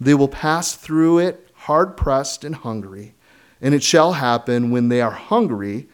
They 0.00 0.14
will 0.14 0.28
pass 0.28 0.74
through 0.74 1.18
it 1.18 1.48
hard 1.54 1.96
pressed 1.96 2.44
and 2.44 2.54
hungry. 2.54 3.14
And 3.60 3.74
it 3.74 3.82
shall 3.82 4.12
happen 4.12 4.70
when 4.70 4.88
they 4.88 5.00
are 5.00 5.10
hungry 5.10 5.88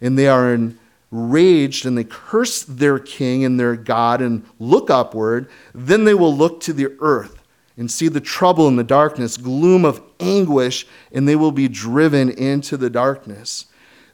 and 0.00 0.18
they 0.18 0.28
are 0.28 0.52
enraged 0.52 1.86
and 1.86 1.96
they 1.96 2.04
curse 2.04 2.64
their 2.64 2.98
king 2.98 3.44
and 3.44 3.58
their 3.58 3.76
God 3.76 4.20
and 4.20 4.44
look 4.58 4.90
upward, 4.90 5.48
then 5.72 6.04
they 6.04 6.12
will 6.12 6.36
look 6.36 6.60
to 6.62 6.72
the 6.72 6.94
earth 6.98 7.42
and 7.78 7.90
see 7.90 8.08
the 8.08 8.20
trouble 8.20 8.68
and 8.68 8.78
the 8.78 8.84
darkness, 8.84 9.36
gloom 9.36 9.84
of 9.84 10.02
anguish, 10.18 10.86
and 11.12 11.28
they 11.28 11.36
will 11.36 11.52
be 11.52 11.68
driven 11.68 12.30
into 12.30 12.76
the 12.76 12.90
darkness 12.90 13.66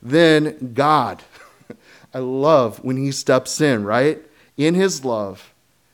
then 0.03 0.73
God, 0.75 1.23
I 2.15 2.19
love 2.19 2.83
when 2.85 2.97
He 2.97 3.13
steps 3.13 3.61
in, 3.61 3.85
right? 3.85 4.21
In 4.57 4.75
His 4.75 5.05
love, 5.05 5.53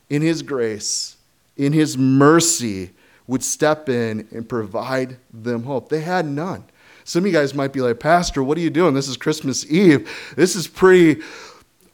in 0.09 0.23
His 0.23 0.43
grace, 0.43 1.17
in 1.57 1.73
His 1.73 1.99
mercy, 1.99 2.91
would 3.27 3.45
step 3.45 3.89
in 3.89 4.27
and 4.33 4.49
provide 4.49 5.19
them 5.33 5.65
hope. 5.65 5.91
They 5.91 6.01
had 6.01 6.27
none. 6.27 6.65
Some 7.05 7.23
of 7.23 7.27
you 7.27 7.33
guys 7.33 7.55
might 7.55 7.73
be 7.73 7.81
like, 7.81 8.01
Pastor, 8.01 8.43
what 8.43 8.59
are 8.59 8.61
you 8.61 8.71
doing? 8.71 8.95
This 8.95 9.09
is 9.09 9.17
Christmas 9.17 9.65
Eve. 9.71 10.11
This 10.37 10.57
is 10.57 10.67
pretty 10.67 11.23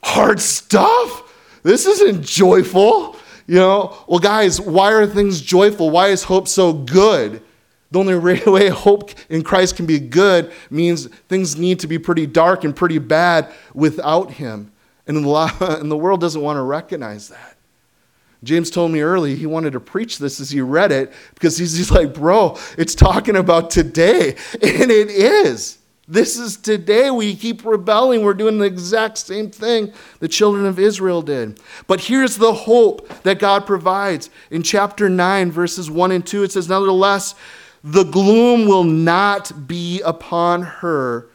hard 0.03 0.39
stuff. 0.39 1.33
This 1.63 1.85
isn't 1.85 2.23
joyful. 2.23 3.17
You 3.47 3.55
know, 3.55 3.97
well, 4.07 4.19
guys, 4.19 4.59
why 4.59 4.91
are 4.91 5.05
things 5.05 5.41
joyful? 5.41 5.89
Why 5.89 6.07
is 6.07 6.23
hope 6.23 6.47
so 6.47 6.73
good? 6.73 7.41
The 7.91 7.99
only 7.99 8.17
way 8.45 8.69
hope 8.69 9.11
in 9.29 9.43
Christ 9.43 9.75
can 9.75 9.85
be 9.85 9.99
good 9.99 10.51
means 10.69 11.07
things 11.27 11.57
need 11.57 11.79
to 11.79 11.87
be 11.87 11.99
pretty 11.99 12.27
dark 12.27 12.63
and 12.63 12.75
pretty 12.75 12.99
bad 12.99 13.51
without 13.73 14.31
Him. 14.31 14.71
And 15.07 15.23
the, 15.23 15.97
world 15.97 16.19
doesn't 16.19 16.41
want 16.41 16.57
to 16.57 16.63
recognize 16.63 17.29
that. 17.29 17.57
James 18.43 18.71
told 18.71 18.91
me 18.91 19.01
early 19.01 19.35
he 19.35 19.45
wanted 19.45 19.73
to 19.73 19.79
preach 19.79 20.17
this 20.17 20.39
as 20.39 20.49
he 20.49 20.61
read 20.61 20.91
it 20.91 21.13
because 21.35 21.57
he's, 21.57 21.91
like, 21.91 22.13
bro, 22.13 22.57
it's 22.75 22.95
talking 22.95 23.35
about 23.35 23.69
today. 23.69 24.35
And 24.63 24.89
it 24.89 25.11
is. 25.11 25.77
This 26.07 26.37
is 26.37 26.57
today. 26.57 27.09
We 27.09 27.35
keep 27.35 27.65
rebelling. 27.65 28.23
We're 28.23 28.35
doing 28.35 28.59
the 28.59 28.65
exact 28.65 29.17
same 29.17 29.49
thing 29.49 29.93
the 30.19 30.27
children 30.27 30.65
of 30.65 30.77
Israel 30.77 31.21
did. 31.23 31.59
But 31.87 32.01
here's 32.01 32.37
the 32.37 32.53
hope 32.53 33.07
that 33.23 33.39
God 33.39 33.65
provides. 33.65 34.29
In 34.51 34.61
chapter 34.61 35.09
9, 35.09 35.51
verses 35.51 35.89
1 35.89 36.11
and 36.11 36.25
2, 36.25 36.43
it 36.43 36.51
says, 36.51 36.69
Nevertheless, 36.69 37.33
the 37.87 38.03
gloom 38.03 38.67
will 38.67 38.83
not 38.83 39.67
be 39.67 40.01
upon 40.01 40.63
her 40.63 41.29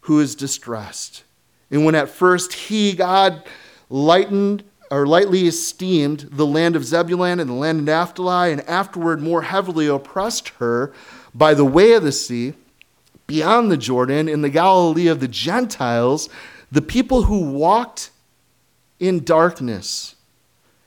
who 0.00 0.18
is 0.18 0.34
distressed. 0.34 1.22
And 1.70 1.84
when 1.84 1.94
at 1.94 2.08
first 2.08 2.52
he, 2.52 2.92
God, 2.92 3.44
lightened 3.88 4.64
or 4.90 5.06
lightly 5.06 5.46
esteemed 5.46 6.28
the 6.32 6.44
land 6.44 6.74
of 6.74 6.84
Zebulun 6.84 7.38
and 7.38 7.48
the 7.48 7.54
land 7.54 7.78
of 7.78 7.84
Naphtali, 7.84 8.50
and 8.50 8.62
afterward 8.62 9.22
more 9.22 9.42
heavily 9.42 9.86
oppressed 9.86 10.48
her 10.58 10.92
by 11.32 11.54
the 11.54 11.64
way 11.64 11.92
of 11.92 12.02
the 12.02 12.10
sea, 12.10 12.54
beyond 13.28 13.70
the 13.70 13.76
Jordan, 13.76 14.28
in 14.28 14.42
the 14.42 14.50
Galilee 14.50 15.06
of 15.06 15.20
the 15.20 15.28
Gentiles, 15.28 16.28
the 16.72 16.82
people 16.82 17.22
who 17.22 17.52
walked 17.52 18.10
in 18.98 19.22
darkness 19.22 20.16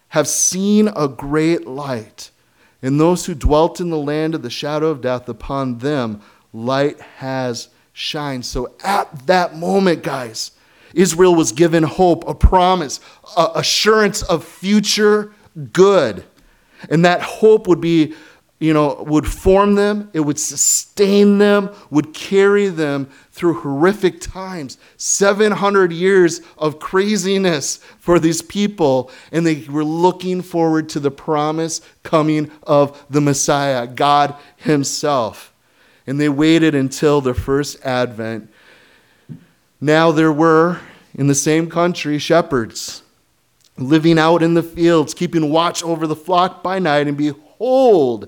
have 0.09 0.27
seen 0.27 0.89
a 0.93 1.07
great 1.07 1.65
light. 1.65 2.31
And 2.81 2.99
those 2.99 3.25
who 3.25 3.35
dwelt 3.35 3.81
in 3.81 3.89
the 3.89 3.97
land 3.97 4.35
of 4.35 4.41
the 4.41 4.49
shadow 4.49 4.87
of 4.87 5.01
death, 5.01 5.27
upon 5.27 5.79
them 5.79 6.21
light 6.53 6.99
has 7.01 7.69
shined. 7.93 8.45
So 8.45 8.75
at 8.83 9.27
that 9.27 9.55
moment, 9.55 10.03
guys, 10.03 10.51
Israel 10.93 11.35
was 11.35 11.51
given 11.51 11.83
hope, 11.83 12.27
a 12.27 12.33
promise, 12.33 12.99
a 13.37 13.51
assurance 13.55 14.23
of 14.23 14.43
future 14.43 15.33
good. 15.73 16.23
And 16.89 17.03
that 17.05 17.21
hope 17.21 17.67
would 17.67 17.81
be 17.81 18.15
you 18.59 18.73
know, 18.73 19.03
would 19.07 19.25
form 19.25 19.75
them, 19.75 20.09
it 20.11 20.19
would 20.19 20.37
sustain 20.37 21.37
them, 21.37 21.69
would 21.89 22.13
carry 22.13 22.67
them 22.67 23.09
through 23.31 23.61
horrific 23.61 24.19
times. 24.19 24.77
700 24.97 25.93
years 25.93 26.41
of 26.57 26.77
craziness 26.77 27.77
for 27.99 28.19
these 28.19 28.41
people, 28.41 29.09
and 29.31 29.47
they 29.47 29.65
were 29.69 29.85
looking 29.85 30.41
forward 30.41 30.89
to 30.89 30.99
the 30.99 31.11
promise 31.11 31.79
coming 32.03 32.51
of 32.63 33.05
the 33.09 33.21
Messiah, 33.21 33.87
God 33.87 34.35
Himself. 34.57 35.53
And 36.05 36.19
they 36.19 36.29
waited 36.29 36.75
until 36.75 37.21
the 37.21 37.33
first 37.33 37.83
advent. 37.85 38.51
Now 39.79 40.11
there 40.11 40.33
were 40.33 40.81
in 41.13 41.27
the 41.27 41.35
same 41.35 41.69
country 41.69 42.19
shepherds 42.19 43.03
living 43.77 44.19
out 44.19 44.43
in 44.43 44.53
the 44.53 44.63
fields, 44.63 45.13
keeping 45.13 45.49
watch 45.49 45.81
over 45.81 46.05
the 46.05 46.15
flock 46.15 46.61
by 46.61 46.79
night, 46.79 47.07
and 47.07 47.17
behold, 47.17 48.27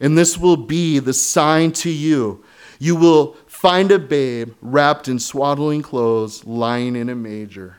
And 0.00 0.16
this 0.16 0.36
will 0.36 0.56
be 0.56 0.98
the 0.98 1.14
sign 1.14 1.72
to 1.72 1.90
you. 1.90 2.44
You 2.78 2.96
will 2.96 3.36
find 3.46 3.90
a 3.90 3.98
babe 3.98 4.54
wrapped 4.60 5.08
in 5.08 5.18
swaddling 5.18 5.82
clothes, 5.82 6.44
lying 6.44 6.96
in 6.96 7.08
a 7.08 7.14
manger. 7.14 7.78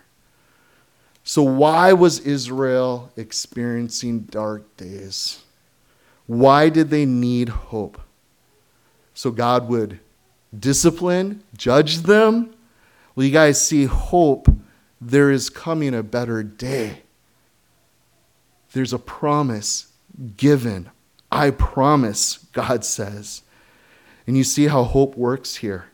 So, 1.23 1.43
why 1.43 1.93
was 1.93 2.19
Israel 2.21 3.11
experiencing 3.17 4.21
dark 4.21 4.77
days? 4.77 5.43
Why 6.25 6.69
did 6.69 6.89
they 6.89 7.05
need 7.05 7.49
hope? 7.49 7.99
So, 9.13 9.31
God 9.31 9.67
would 9.67 9.99
discipline, 10.57 11.43
judge 11.55 11.97
them? 11.97 12.55
Well, 13.15 13.25
you 13.25 13.33
guys 13.33 13.61
see 13.61 13.85
hope. 13.85 14.47
There 15.01 15.29
is 15.29 15.49
coming 15.49 15.93
a 15.93 16.01
better 16.01 16.43
day. 16.43 17.01
There's 18.71 18.93
a 18.93 18.99
promise 18.99 19.87
given. 20.37 20.89
I 21.31 21.51
promise, 21.51 22.37
God 22.53 22.85
says. 22.85 23.41
And 24.25 24.37
you 24.37 24.43
see 24.43 24.67
how 24.67 24.83
hope 24.83 25.15
works 25.15 25.57
here. 25.57 25.85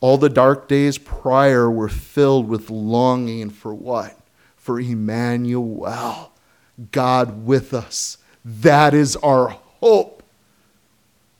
All 0.00 0.16
the 0.16 0.28
dark 0.28 0.68
days 0.68 0.98
prior 0.98 1.70
were 1.70 1.88
filled 1.88 2.48
with 2.48 2.70
longing 2.70 3.50
for 3.50 3.74
what? 3.74 4.18
For 4.56 4.80
Emmanuel, 4.80 6.32
God 6.90 7.44
with 7.44 7.74
us. 7.74 8.18
That 8.44 8.94
is 8.94 9.16
our 9.16 9.48
hope. 9.48 10.22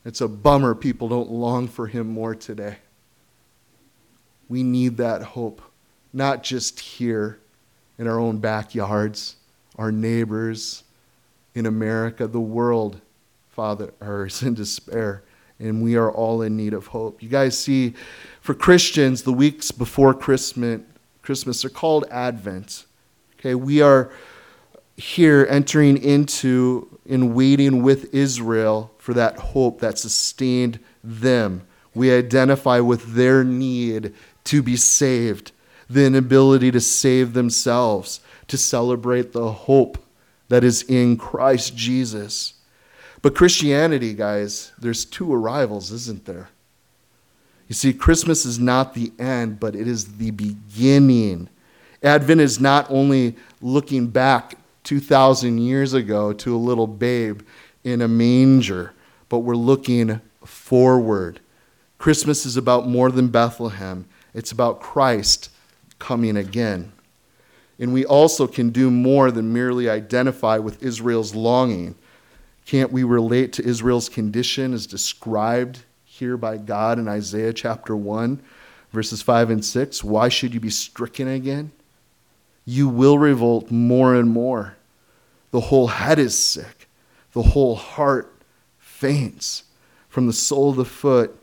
It's 0.05 0.21
a 0.21 0.29
bummer 0.29 0.75
people 0.75 1.09
don't 1.09 1.31
long 1.31 1.69
for 1.69 1.87
him 1.87 2.09
more 2.09 2.35
today. 2.35 2.79
We 4.49 4.63
need 4.63 4.97
that 4.97 5.23
hope, 5.23 5.63
not 6.13 6.43
just 6.43 6.81
here 6.81 7.39
in 7.99 8.07
our 8.07 8.19
own 8.19 8.39
backyards, 8.39 9.37
our 9.77 9.93
neighbors, 9.93 10.85
in 11.55 11.67
America, 11.67 12.27
the 12.27 12.41
world, 12.41 13.01
Father, 13.51 13.93
is 14.27 14.43
in 14.43 14.55
despair, 14.55 15.23
and 15.59 15.83
we 15.83 15.97
are 15.97 16.11
all 16.11 16.43
in 16.43 16.57
need 16.57 16.73
of 16.73 16.89
hope. 16.89 17.23
You 17.23 17.29
guys 17.29 17.59
see, 17.59 17.95
for 18.41 18.55
Christians, 18.55 19.23
the 19.23 19.33
weeks 19.33 19.71
before 19.71 20.15
Christmas, 20.15 20.81
Christmas 21.23 21.65
are 21.65 21.71
called 21.71 22.07
Advent. 22.11 22.87
Okay, 23.39 23.55
we 23.55 23.83
are 23.83 24.11
here 24.97 25.47
entering 25.51 25.97
into 25.97 26.99
and 27.09 27.35
waiting 27.35 27.83
with 27.83 28.15
Israel 28.15 28.93
for 28.99 29.15
that 29.15 29.37
hope 29.37 29.81
that 29.81 29.99
sustained 29.99 30.79
them. 31.03 31.63
We 31.95 32.13
identify 32.13 32.81
with 32.81 33.15
their 33.15 33.43
need 33.43 34.15
to 34.45 34.63
be 34.63 34.77
saved, 34.77 35.53
the 35.89 36.05
inability 36.05 36.71
to 36.71 36.81
save 36.81 37.33
themselves, 37.33 38.21
to 38.49 38.57
celebrate 38.57 39.33
the 39.33 39.51
hope 39.53 39.99
that 40.49 40.63
is 40.63 40.83
in 40.83 41.17
Christ 41.17 41.77
Jesus. 41.77 42.55
But 43.23 43.35
Christianity, 43.35 44.15
guys, 44.15 44.73
there's 44.79 45.05
two 45.05 45.33
arrivals, 45.33 45.93
isn't 45.93 46.25
there? 46.25 46.49
You 47.69 47.75
see, 47.75 47.93
Christmas 47.93 48.45
is 48.45 48.59
not 48.59 48.95
the 48.95 49.13
end, 49.19 49.61
but 49.61 49.77
it 49.77 49.87
is 49.87 50.17
the 50.17 50.31
beginning. 50.31 51.49
Advent 52.03 52.41
is 52.41 52.59
not 52.59 52.91
only 52.91 53.37
looking 53.61 54.09
back 54.09 54.57
2,000 54.85 55.59
years 55.59 55.93
ago 55.93 56.33
to 56.33 56.57
a 56.57 56.59
little 56.59 56.87
babe 56.87 57.43
in 57.85 58.01
a 58.01 58.09
manger, 58.09 58.93
but 59.29 59.41
we're 59.41 59.55
looking 59.55 60.21
forward. 60.45 61.41
Christmas 61.99 62.47
is 62.47 62.57
about 62.57 62.89
more 62.89 63.11
than 63.11 63.29
Bethlehem. 63.29 64.07
It's 64.33 64.53
about 64.53 64.81
Christ 64.81 65.51
coming 65.99 66.37
again. 66.37 66.93
And 67.79 67.93
we 67.93 68.05
also 68.05 68.47
can 68.47 68.71
do 68.71 68.91
more 68.91 69.31
than 69.31 69.53
merely 69.53 69.89
identify 69.89 70.59
with 70.59 70.83
Israel's 70.83 71.35
longing. 71.35 71.95
Can't 72.67 72.93
we 72.93 73.03
relate 73.03 73.53
to 73.55 73.65
Israel's 73.65 74.09
condition 74.09 74.73
as 74.73 74.87
described 74.87 75.85
here 76.05 76.37
by 76.37 76.57
God 76.57 76.99
in 76.99 77.09
Isaiah 77.09 77.53
chapter 77.53 77.97
1, 77.97 78.41
verses 78.93 79.23
5 79.23 79.51
and 79.51 79.65
6? 79.65 80.05
Why 80.05 80.29
should 80.29 80.55
you 80.55 80.61
be 80.61 80.71
stricken 80.71 81.29
again? 81.29 81.73
You 82.65 82.89
will 82.89 83.19
revolt 83.19 83.71
more 83.71 84.15
and 84.15 84.31
more. 84.31 84.77
The 85.51 85.61
whole 85.61 85.89
head 85.89 86.19
is 86.19 86.39
sick, 86.39 86.89
the 87.33 87.43
whole 87.43 87.75
heart 87.75 88.33
faints. 88.79 89.65
From 90.09 90.27
the 90.27 90.33
sole 90.33 90.71
of 90.71 90.77
the 90.77 90.85
foot 90.85 91.37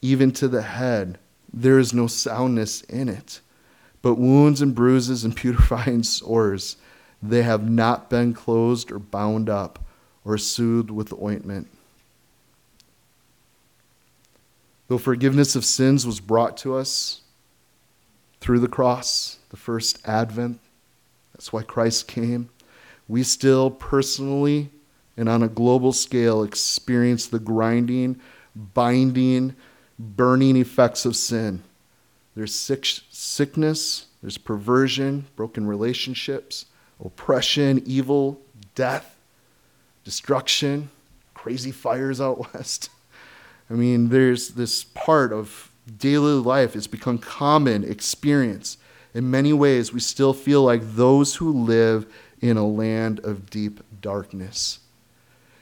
even 0.00 0.30
to 0.32 0.48
the 0.48 0.62
head 0.62 1.18
there 1.52 1.78
is 1.78 1.94
no 1.94 2.06
soundness 2.06 2.82
in 2.82 3.08
it. 3.08 3.40
But 4.02 4.14
wounds 4.14 4.60
and 4.60 4.74
bruises 4.74 5.24
and 5.24 5.36
putrefying 5.36 6.02
sores, 6.04 6.76
they 7.22 7.42
have 7.42 7.68
not 7.68 8.10
been 8.10 8.32
closed 8.32 8.92
or 8.92 8.98
bound 8.98 9.48
up 9.48 9.78
or 10.24 10.38
soothed 10.38 10.90
with 10.90 11.12
ointment. 11.12 11.68
Though 14.88 14.98
forgiveness 14.98 15.54
of 15.54 15.64
sins 15.64 16.06
was 16.06 16.20
brought 16.20 16.56
to 16.58 16.74
us 16.74 17.20
through 18.40 18.60
the 18.60 18.68
cross, 18.68 19.38
the 19.50 19.56
first 19.56 20.06
advent, 20.08 20.60
that's 21.32 21.52
why 21.52 21.62
Christ 21.62 22.08
came, 22.08 22.48
we 23.06 23.22
still 23.22 23.70
personally 23.70 24.70
and 25.16 25.28
on 25.28 25.42
a 25.42 25.48
global 25.48 25.92
scale 25.92 26.42
experience 26.42 27.26
the 27.26 27.38
grinding, 27.38 28.20
binding, 28.54 29.54
burning 29.98 30.56
effects 30.56 31.04
of 31.04 31.16
sin. 31.16 31.62
There's 32.34 32.54
sick, 32.54 32.86
sickness, 33.10 34.06
there's 34.22 34.38
perversion, 34.38 35.26
broken 35.36 35.66
relationships, 35.66 36.66
oppression, 37.04 37.82
evil, 37.84 38.40
death, 38.74 39.17
destruction, 40.08 40.88
crazy 41.34 41.70
fires 41.70 42.18
out 42.18 42.54
west. 42.54 42.88
I 43.68 43.74
mean, 43.74 44.08
there's 44.08 44.48
this 44.48 44.82
part 44.82 45.34
of 45.34 45.70
daily 45.98 46.40
life, 46.40 46.74
it's 46.74 46.86
become 46.86 47.18
common 47.18 47.84
experience. 47.84 48.78
In 49.12 49.30
many 49.30 49.52
ways, 49.52 49.92
we 49.92 50.00
still 50.00 50.32
feel 50.32 50.62
like 50.62 50.80
those 50.82 51.34
who 51.34 51.52
live 51.52 52.10
in 52.40 52.56
a 52.56 52.66
land 52.66 53.20
of 53.20 53.50
deep 53.50 53.82
darkness. 54.00 54.78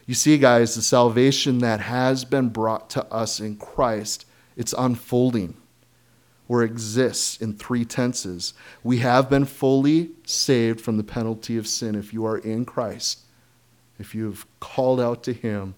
You 0.06 0.14
see, 0.14 0.38
guys, 0.38 0.76
the 0.76 0.82
salvation 0.82 1.59
that 1.59 1.80
has 1.80 2.24
been 2.24 2.50
brought 2.50 2.88
to 2.90 3.04
us 3.06 3.40
in 3.40 3.56
Christ, 3.56 4.26
it's 4.56 4.74
unfolding 4.78 5.56
or 6.46 6.62
exists 6.62 7.40
in 7.40 7.54
three 7.54 7.85
tenses. 7.85 8.54
We 8.85 8.98
have 8.98 9.28
been 9.28 9.44
fully 9.44 10.11
saved 10.24 10.80
from 10.80 10.98
the 10.98 11.02
penalty 11.02 11.56
of 11.56 11.66
sin 11.66 11.96
if 11.96 12.12
you 12.12 12.24
are 12.24 12.38
in 12.38 12.64
Christ, 12.64 13.26
if 13.98 14.14
you've 14.14 14.46
called 14.61 15.00
out 15.00 15.22
to 15.24 15.32
Him 15.32 15.74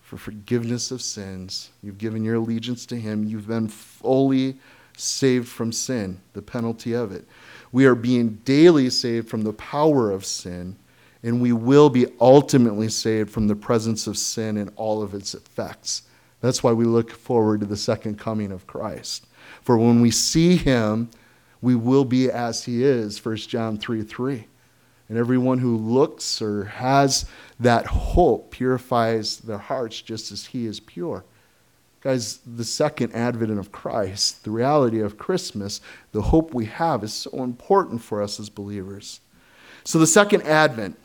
for 0.00 0.16
forgiveness 0.16 0.90
of 0.90 1.02
sins, 1.02 1.70
you've 1.82 1.98
given 1.98 2.24
your 2.24 2.36
allegiance 2.36 2.86
to 2.86 2.96
Him, 2.96 3.24
you've 3.24 3.48
been 3.48 3.68
fully 3.68 4.56
saved 4.96 5.48
from 5.48 5.72
sin, 5.72 6.20
the 6.32 6.42
penalty 6.42 6.92
of 6.92 7.12
it. 7.12 7.26
We 7.72 7.86
are 7.86 7.94
being 7.94 8.40
daily 8.44 8.90
saved 8.90 9.28
from 9.28 9.42
the 9.42 9.52
power 9.52 10.10
of 10.10 10.24
sin 10.24 10.76
and 11.22 11.40
we 11.40 11.52
will 11.52 11.90
be 11.90 12.06
ultimately 12.20 12.88
saved 12.88 13.30
from 13.30 13.46
the 13.46 13.56
presence 13.56 14.06
of 14.06 14.16
sin 14.16 14.56
and 14.56 14.70
all 14.76 15.02
of 15.02 15.14
its 15.14 15.34
effects. 15.34 16.02
That's 16.40 16.62
why 16.62 16.72
we 16.72 16.84
look 16.84 17.10
forward 17.10 17.60
to 17.60 17.66
the 17.66 17.76
second 17.76 18.18
coming 18.18 18.50
of 18.50 18.66
Christ. 18.66 19.26
For 19.62 19.76
when 19.76 20.00
we 20.00 20.10
see 20.10 20.56
him, 20.56 21.10
we 21.60 21.74
will 21.74 22.06
be 22.06 22.30
as 22.30 22.64
he 22.64 22.82
is, 22.82 23.22
1 23.22 23.36
John 23.36 23.76
3 23.76 24.02
3. 24.02 24.46
And 25.10 25.18
everyone 25.18 25.58
who 25.58 25.76
looks 25.76 26.40
or 26.40 26.66
has 26.66 27.26
that 27.58 27.84
hope 27.84 28.52
purifies 28.52 29.38
their 29.38 29.58
hearts 29.58 30.00
just 30.00 30.30
as 30.30 30.46
he 30.46 30.66
is 30.66 30.78
pure. 30.78 31.24
Guys, 32.00 32.38
the 32.46 32.64
second 32.64 33.12
advent 33.12 33.58
of 33.58 33.72
Christ, 33.72 34.44
the 34.44 34.52
reality 34.52 35.00
of 35.00 35.18
Christmas, 35.18 35.80
the 36.12 36.22
hope 36.22 36.54
we 36.54 36.66
have 36.66 37.02
is 37.02 37.12
so 37.12 37.42
important 37.42 38.00
for 38.02 38.22
us 38.22 38.38
as 38.38 38.48
believers. 38.48 39.20
So, 39.82 39.98
the 39.98 40.06
second 40.06 40.44
advent, 40.44 40.96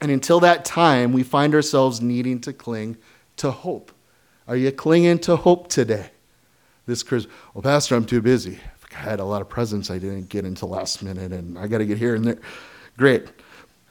and 0.00 0.10
until 0.10 0.40
that 0.40 0.64
time, 0.64 1.12
we 1.12 1.22
find 1.22 1.54
ourselves 1.54 2.00
needing 2.00 2.40
to 2.40 2.54
cling 2.54 2.96
to 3.36 3.50
hope. 3.50 3.92
Are 4.48 4.56
you 4.56 4.72
clinging 4.72 5.18
to 5.20 5.36
hope 5.36 5.68
today? 5.68 6.08
This 6.86 7.02
Christmas, 7.02 7.32
well, 7.52 7.62
Pastor, 7.62 7.96
I'm 7.96 8.06
too 8.06 8.22
busy. 8.22 8.58
I 8.92 8.98
had 8.98 9.20
a 9.20 9.24
lot 9.24 9.42
of 9.42 9.50
presents 9.50 9.90
I 9.90 9.98
didn't 9.98 10.30
get 10.30 10.46
until 10.46 10.70
last 10.70 11.02
minute, 11.02 11.32
and 11.32 11.58
I 11.58 11.66
got 11.66 11.78
to 11.78 11.86
get 11.86 11.98
here 11.98 12.14
and 12.14 12.24
there. 12.24 12.38
Great. 12.96 13.26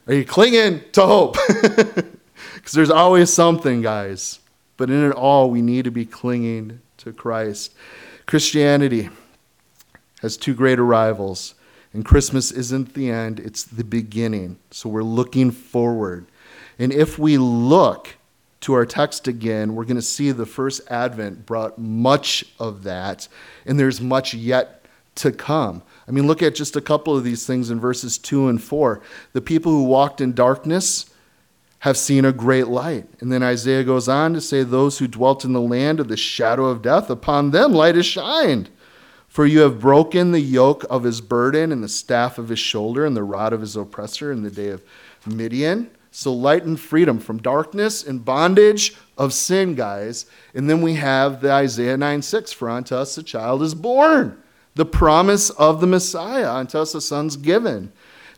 Are 0.08 0.14
you 0.14 0.26
clinging 0.26 0.84
to 0.94 1.02
hope? 1.02 1.38
Because 2.56 2.74
there's 2.74 2.92
always 2.92 3.34
something, 3.34 3.82
guys. 3.82 4.40
But 4.78 4.92
in 4.92 5.04
it 5.04 5.14
all, 5.14 5.50
we 5.50 5.64
need 5.64 5.86
to 5.86 5.92
be 5.92 6.06
clinging 6.06 6.80
to 6.98 7.12
Christ. 7.12 7.74
Christianity 8.28 9.10
has 10.22 10.38
two 10.38 10.54
great 10.54 10.78
arrivals 10.78 11.56
and 11.94 12.06
Christmas 12.06 12.52
isn't 12.52 12.94
the 12.94 13.10
end, 13.10 13.40
it's 13.40 13.64
the 13.64 13.84
beginning. 13.84 14.60
So 14.72 14.90
we're 14.90 15.04
looking 15.04 15.52
forward. 15.52 16.26
And 16.80 16.94
if 16.94 17.20
we 17.20 17.38
look 17.38 18.16
to 18.62 18.74
our 18.74 18.86
text 18.86 19.28
again, 19.28 19.76
we're 19.76 19.86
going 19.86 19.96
to 19.98 20.02
see 20.02 20.32
the 20.32 20.46
first 20.46 20.82
advent 20.90 21.46
brought 21.46 21.78
much 21.78 22.46
of 22.60 22.84
that, 22.84 23.28
and 23.66 23.80
there's 23.80 24.00
much 24.00 24.34
yet 24.34 24.86
to 25.16 25.32
come. 25.32 25.84
I 26.12 26.14
mean, 26.14 26.28
look 26.28 26.44
at 26.44 26.56
just 26.56 26.76
a 26.76 26.82
couple 26.82 27.16
of 27.16 27.24
these 27.24 27.46
things 27.46 27.70
in 27.70 27.80
verses 27.80 28.18
2 28.18 28.50
and 28.50 28.62
4. 28.62 29.02
The 29.32 29.40
people 29.40 29.72
who 29.72 29.86
walked 29.86 30.20
in 30.20 30.34
darkness 30.34 31.06
have 31.80 31.96
seen 31.96 32.26
a 32.26 32.34
great 32.34 32.68
light. 32.68 33.08
And 33.22 33.32
then 33.32 33.42
Isaiah 33.42 33.86
goes 33.86 34.10
on 34.10 34.34
to 34.34 34.42
say, 34.42 34.64
Those 34.64 35.00
who 35.00 35.08
dwelt 35.08 35.46
in 35.46 35.54
the 35.54 35.62
land 35.62 36.02
of 36.02 36.10
the 36.10 36.18
shadow 36.18 36.66
of 36.66 36.82
death, 36.82 37.10
upon 37.10 37.52
them 37.52 37.72
light 37.72 37.96
has 37.96 38.06
shined. 38.06 38.70
For 39.30 39.46
you 39.46 39.62
have 39.62 39.80
broken 39.80 40.34
the 40.34 40.42
yoke 40.42 40.84
of 40.90 41.04
his 41.04 41.22
burden 41.22 41.72
and 41.72 41.82
the 41.82 41.88
staff 41.88 42.38
of 42.38 42.50
his 42.50 42.60
shoulder 42.60 43.06
and 43.06 43.16
the 43.16 43.24
rod 43.24 43.54
of 43.54 43.62
his 43.62 43.78
oppressor 43.78 44.34
in 44.34 44.44
the 44.44 44.52
day 44.52 44.68
of 44.68 44.84
Midian. 45.26 45.90
So 46.12 46.34
light 46.34 46.66
and 46.66 46.78
freedom 46.78 47.20
from 47.20 47.38
darkness 47.38 48.04
and 48.04 48.26
bondage 48.26 48.98
of 49.18 49.32
sin, 49.32 49.76
guys. 49.76 50.26
And 50.54 50.70
then 50.70 50.82
we 50.82 50.96
have 50.96 51.40
the 51.40 51.54
Isaiah 51.54 51.96
9 51.96 52.22
6 52.22 52.52
For 52.52 52.70
unto 52.70 52.96
us 52.96 53.18
a 53.18 53.24
child 53.24 53.64
is 53.64 53.74
born, 53.74 54.41
the 54.76 54.86
promise 54.86 55.50
of 55.52 55.82
the 55.82 55.88
Messiah. 55.88 56.52
Unto 56.52 56.80
us 56.80 57.06
son's 57.06 57.38
given. 57.38 57.92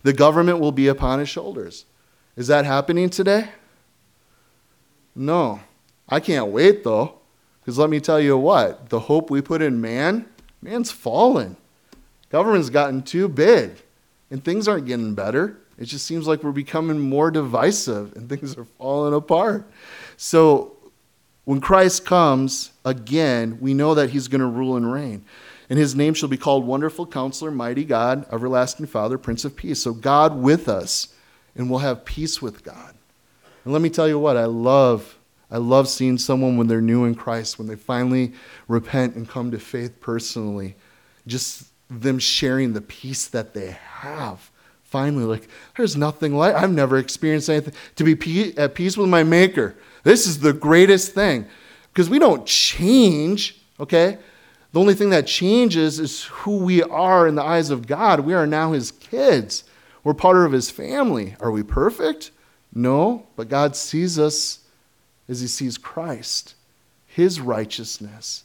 The 0.04 0.14
government 0.14 0.60
will 0.60 0.72
be 0.72 0.88
upon 0.88 1.20
his 1.20 1.30
shoulders. 1.30 1.86
Is 2.36 2.48
that 2.48 2.66
happening 2.66 3.10
today? 3.10 3.50
No. 5.16 5.62
I 6.10 6.20
can't 6.20 6.48
wait 6.48 6.84
though. 6.84 7.20
Because 7.62 7.78
let 7.78 7.90
me 7.90 8.02
tell 8.02 8.20
you 8.20 8.38
what, 8.38 8.90
the 8.90 9.00
hope 9.00 9.30
we 9.30 9.42
put 9.42 9.62
in 9.62 9.80
man, 9.80 10.26
man's 10.62 10.92
fallen. 10.92 11.56
Government's 12.30 12.70
gotten 12.70 13.04
too 13.04 13.30
big, 13.30 13.72
and 14.30 14.44
things 14.44 14.68
aren't 14.68 14.86
getting 14.86 15.14
better. 15.14 15.60
It 15.78 15.86
just 15.86 16.06
seems 16.06 16.28
like 16.28 16.44
we're 16.44 16.52
becoming 16.52 17.00
more 17.00 17.32
divisive 17.32 18.16
and 18.16 18.28
things 18.30 18.58
are 18.58 18.66
falling 18.66 19.14
apart. 19.14 19.66
So 20.18 20.76
when 21.46 21.62
Christ 21.62 22.06
comes 22.06 22.72
again, 22.84 23.58
we 23.62 23.74
know 23.74 23.96
that 23.96 24.10
he's 24.10 24.28
going 24.28 24.42
to 24.42 24.48
rule 24.48 24.76
and 24.76 24.92
reign. 24.92 25.26
And 25.70 25.80
his 25.80 25.96
name 25.96 26.14
shall 26.14 26.30
be 26.30 26.38
called 26.38 26.66
Wonderful 26.66 27.08
Counselor, 27.08 27.52
Mighty 27.52 27.86
God, 27.86 28.26
Everlasting 28.32 28.86
Father, 28.86 29.18
Prince 29.18 29.46
of 29.46 29.56
Peace. 29.56 29.82
So 29.82 29.94
God 29.94 30.36
with 30.36 30.68
us, 30.68 31.14
and 31.56 31.70
we'll 31.70 31.80
have 31.80 32.06
peace 32.06 32.42
with 32.42 32.64
God. 32.64 32.94
And 33.64 33.74
let 33.74 33.82
me 33.82 33.90
tell 33.90 34.08
you 34.08 34.20
what, 34.20 34.38
I 34.38 34.46
love 34.46 35.18
I 35.52 35.58
love 35.58 35.88
seeing 35.88 36.18
someone 36.18 36.58
when 36.58 36.66
they're 36.66 36.82
new 36.82 37.06
in 37.06 37.14
Christ, 37.14 37.60
when 37.60 37.68
they 37.68 37.76
finally 37.76 38.34
repent 38.68 39.16
and 39.16 39.30
come 39.30 39.52
to 39.52 39.60
faith 39.60 40.02
personally. 40.02 40.76
Just 41.28 41.68
them 41.90 42.18
sharing 42.18 42.74
the 42.74 42.82
peace 42.82 43.28
that 43.28 43.54
they 43.54 43.78
have 43.80 44.50
finally 44.84 45.24
like 45.24 45.48
there's 45.76 45.96
nothing 45.96 46.36
like 46.36 46.54
i've 46.54 46.72
never 46.72 46.98
experienced 46.98 47.50
anything 47.50 47.74
to 47.96 48.04
be 48.04 48.58
at 48.58 48.76
peace 48.76 48.96
with 48.96 49.10
my 49.10 49.24
maker 49.24 49.76
this 50.04 50.28
is 50.28 50.40
the 50.40 50.54
greatest 50.54 51.14
thing 51.14 51.46
because 51.92 52.12
we 52.12 52.20
don't 52.20 52.46
change 52.46 53.60
okay 53.80 54.20
the 54.74 54.80
only 54.80 54.94
thing 54.94 55.12
that 55.12 55.26
changes 55.26 56.00
is 56.00 56.26
who 56.26 56.58
we 56.58 56.84
are 56.84 57.28
in 57.28 57.36
the 57.36 57.44
eyes 57.44 57.70
of 57.70 57.88
god 57.88 58.20
we 58.20 58.34
are 58.34 58.48
now 58.48 58.74
his 58.74 58.92
kids 58.92 59.64
we're 60.04 60.14
part 60.14 60.38
of 60.38 60.52
his 60.52 60.70
family 60.70 61.36
are 61.40 61.52
we 61.52 61.64
perfect 61.64 62.32
no 62.74 63.26
but 63.36 63.50
god 63.50 63.76
sees 63.76 64.20
us 64.20 64.60
as 65.30 65.40
he 65.40 65.48
sees 65.48 65.78
christ 65.78 66.56
his 67.08 67.40
righteousness 67.40 68.44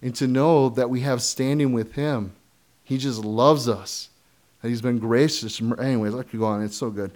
and 0.00 0.14
to 0.14 0.26
know 0.28 0.68
that 0.68 0.90
we 0.90 1.00
have 1.00 1.20
standing 1.20 1.72
with 1.72 1.94
him 1.94 2.32
he 2.84 2.98
just 2.98 3.24
loves 3.24 3.68
us 3.68 4.08
that 4.62 4.68
he's 4.68 4.80
been 4.80 4.98
gracious. 4.98 5.60
Anyways, 5.60 6.14
I 6.14 6.22
could 6.22 6.40
go 6.40 6.46
on. 6.46 6.62
It's 6.62 6.76
so 6.76 6.90
good. 6.90 7.10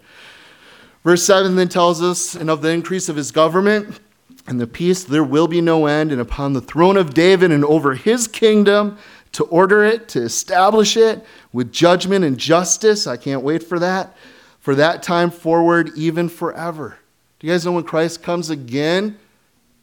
Verse 1.04 1.22
7 1.22 1.54
then 1.54 1.68
tells 1.68 2.02
us, 2.02 2.34
and 2.34 2.50
of 2.50 2.60
the 2.60 2.70
increase 2.70 3.08
of 3.08 3.16
his 3.16 3.30
government 3.30 4.00
and 4.46 4.60
the 4.60 4.66
peace 4.66 5.04
there 5.04 5.24
will 5.24 5.48
be 5.48 5.60
no 5.60 5.86
end, 5.86 6.12
and 6.12 6.20
upon 6.20 6.52
the 6.52 6.60
throne 6.60 6.96
of 6.96 7.14
David 7.14 7.50
and 7.50 7.64
over 7.64 7.94
his 7.94 8.28
kingdom 8.28 8.98
to 9.32 9.44
order 9.44 9.84
it, 9.84 10.08
to 10.10 10.22
establish 10.22 10.96
it 10.96 11.24
with 11.52 11.72
judgment 11.72 12.24
and 12.24 12.38
justice. 12.38 13.06
I 13.06 13.16
can't 13.16 13.42
wait 13.42 13.62
for 13.62 13.78
that. 13.78 14.16
For 14.60 14.74
that 14.74 15.02
time 15.02 15.30
forward, 15.30 15.90
even 15.94 16.28
forever. 16.28 16.98
Do 17.38 17.46
you 17.46 17.52
guys 17.52 17.64
know 17.64 17.72
when 17.72 17.84
Christ 17.84 18.22
comes 18.22 18.50
again? 18.50 19.18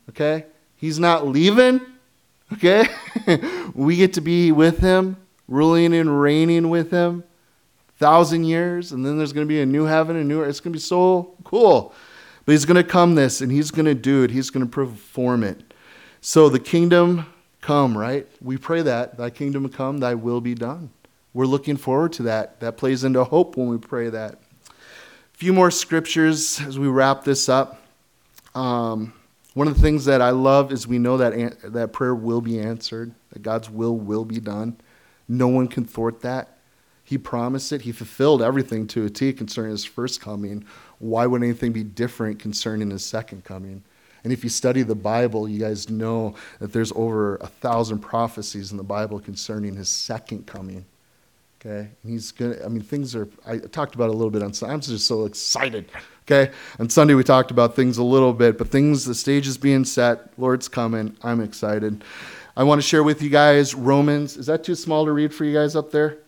Okay? 0.10 0.46
He's 0.76 1.00
not 1.00 1.28
leaving. 1.28 1.80
Okay? 2.52 2.88
we 3.74 3.96
get 3.96 4.14
to 4.14 4.22
be 4.22 4.52
with 4.52 4.80
him, 4.80 5.18
ruling 5.48 5.94
and 5.94 6.22
reigning 6.22 6.70
with 6.70 6.92
him 6.92 7.24
thousand 8.04 8.44
years, 8.44 8.92
and 8.92 9.06
then 9.06 9.18
there's 9.18 9.32
going 9.32 9.48
to 9.48 9.50
be 9.50 9.62
a 9.62 9.66
new 9.66 9.86
heaven 9.86 10.18
and 10.18 10.28
new 10.28 10.42
earth. 10.42 10.50
It's 10.50 10.60
going 10.60 10.74
to 10.74 10.78
be 10.78 10.82
so 10.82 11.36
cool. 11.46 11.94
But 12.46 12.52
he's 12.54 12.66
going 12.66 12.76
to 12.76 12.84
come 12.84 13.16
this, 13.16 13.42
and 13.42 13.52
he's 13.52 13.72
going 13.72 13.86
to 13.86 13.96
do 13.96 14.24
it. 14.24 14.32
He's 14.32 14.50
going 14.50 14.66
to 14.66 14.72
perform 14.72 15.44
it. 15.44 15.74
So 16.22 16.50
the 16.50 16.60
kingdom 16.60 17.26
come, 17.62 17.98
right? 17.98 18.28
We 18.42 18.58
pray 18.58 18.82
that 18.82 19.18
thy 19.18 19.30
kingdom 19.30 19.68
come, 19.70 20.00
thy 20.00 20.16
will 20.16 20.42
be 20.42 20.54
done. 20.54 20.90
We're 21.34 21.46
looking 21.46 21.78
forward 21.78 22.14
to 22.14 22.24
that. 22.24 22.60
That 22.60 22.78
plays 22.78 23.04
into 23.04 23.24
hope 23.24 23.58
when 23.58 23.68
we 23.68 23.78
pray 23.78 24.10
that. 24.10 24.34
A 24.34 25.38
few 25.38 25.54
more 25.54 25.72
scriptures 25.72 26.62
as 26.62 26.78
we 26.78 26.88
wrap 26.88 27.24
this 27.24 27.50
up. 27.50 27.82
Um, 28.54 29.14
one 29.54 29.68
of 29.68 29.76
the 29.76 29.82
things 29.82 30.06
that 30.06 30.22
I 30.22 30.32
love 30.32 30.72
is 30.72 30.88
we 30.88 31.00
know 31.00 31.18
that 31.18 31.74
that 31.74 31.94
prayer 31.94 32.14
will 32.14 32.42
be 32.42 32.60
answered, 32.60 33.14
that 33.32 33.42
God's 33.42 33.70
will 33.70 33.98
will 33.98 34.26
be 34.26 34.40
done. 34.40 34.78
No 35.28 35.48
one 35.48 35.68
can 35.68 35.86
thwart 35.86 36.22
that. 36.22 36.53
He 37.04 37.18
promised 37.18 37.72
it. 37.72 37.82
He 37.82 37.92
fulfilled 37.92 38.42
everything 38.42 38.88
to 38.88 39.06
a 39.06 39.10
T 39.10 39.34
concerning 39.34 39.72
his 39.72 39.86
first 39.86 40.22
coming. 40.22 40.66
Why 41.00 41.26
would 41.26 41.44
anything 41.44 41.74
be 41.74 41.84
different 41.84 42.40
concerning 42.40 42.92
his 42.92 43.04
second 43.04 43.44
coming? 43.44 43.84
And 44.24 44.32
if 44.32 44.44
you 44.44 44.50
study 44.50 44.84
the 44.84 44.96
Bible, 44.96 45.50
you 45.50 45.60
guys 45.60 45.90
know 45.90 46.36
that 46.60 46.72
there's 46.72 46.94
over 46.94 47.36
a 47.38 47.48
thousand 47.48 48.00
prophecies 48.00 48.72
in 48.72 48.78
the 48.78 48.84
Bible 48.84 49.20
concerning 49.20 49.76
his 49.76 49.90
second 49.90 50.46
coming. 50.48 50.86
Okay? 51.60 51.90
And 52.04 52.12
he's 52.12 52.32
to, 52.34 52.64
I 52.64 52.70
mean, 52.70 52.82
things 52.82 53.16
are, 53.16 53.28
I 53.46 53.58
talked 53.58 53.96
about 53.96 54.10
a 54.10 54.14
little 54.14 54.32
bit 54.32 54.42
on 54.42 54.54
Sunday. 54.54 54.74
I'm 54.74 54.82
just 54.82 55.08
so 55.08 55.26
excited. 55.26 55.90
Okay? 56.26 56.54
On 56.80 56.90
Sunday, 56.90 57.16
we 57.16 57.24
talked 57.24 57.52
about 57.52 57.76
things 57.76 57.98
a 57.98 58.04
little 58.04 58.34
bit, 58.34 58.58
but 58.58 58.70
things, 58.70 59.04
the 59.04 59.16
stage 59.16 59.46
is 59.46 59.58
being 59.58 59.84
set. 59.84 60.38
Lord's 60.38 60.70
coming. 60.70 61.18
I'm 61.22 61.42
excited. 61.42 62.04
I 62.56 62.64
want 62.64 62.82
to 62.82 62.88
share 62.88 63.04
with 63.04 63.22
you 63.22 63.30
guys 63.30 63.76
Romans. 63.76 64.38
Is 64.38 64.46
that 64.46 64.64
too 64.64 64.76
small 64.76 65.06
to 65.06 65.12
read 65.12 65.34
for 65.34 65.44
you 65.44 65.54
guys 65.54 65.76
up 65.76 65.92
there? 65.92 66.20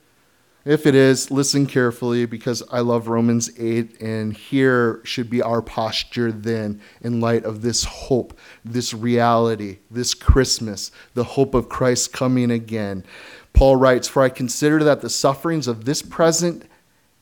If 0.66 0.88
it 0.88 0.96
is, 0.96 1.30
listen 1.30 1.68
carefully 1.68 2.26
because 2.26 2.64
I 2.72 2.80
love 2.80 3.08
Romans 3.08 3.52
8, 3.56 4.02
and 4.02 4.36
here 4.36 5.00
should 5.04 5.30
be 5.30 5.40
our 5.40 5.62
posture 5.62 6.32
then 6.32 6.82
in 7.02 7.22
light 7.22 7.46
of 7.46 7.62
this 7.62 7.84
hope, 7.84 8.36
this 8.64 8.92
reality, 8.92 9.78
this 9.92 10.16
Christmas, 10.16 10.92
the 11.14 11.24
hope 11.24 11.54
of 11.54 11.70
Christ 11.70 12.14
coming 12.14 12.50
again. 12.50 13.06
Paul 13.54 13.76
writes, 13.76 14.08
For 14.08 14.24
I 14.24 14.30
consider 14.30 14.84
that 14.84 15.02
the 15.02 15.10
sufferings 15.10 15.68
of 15.68 15.86
this 15.86 16.02
present 16.02 16.66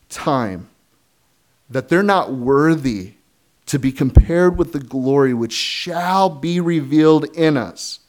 time, 0.07 0.69
that 1.69 1.89
they're 1.89 2.01
not 2.01 2.31
worthy 2.31 3.15
to 3.65 3.77
be 3.77 3.91
compared 3.91 4.57
with 4.57 4.71
the 4.71 4.79
glory 4.79 5.33
which 5.33 5.51
shall 5.51 6.29
be 6.29 6.61
revealed 6.61 7.25
in 7.35 7.57
us. 7.57 7.99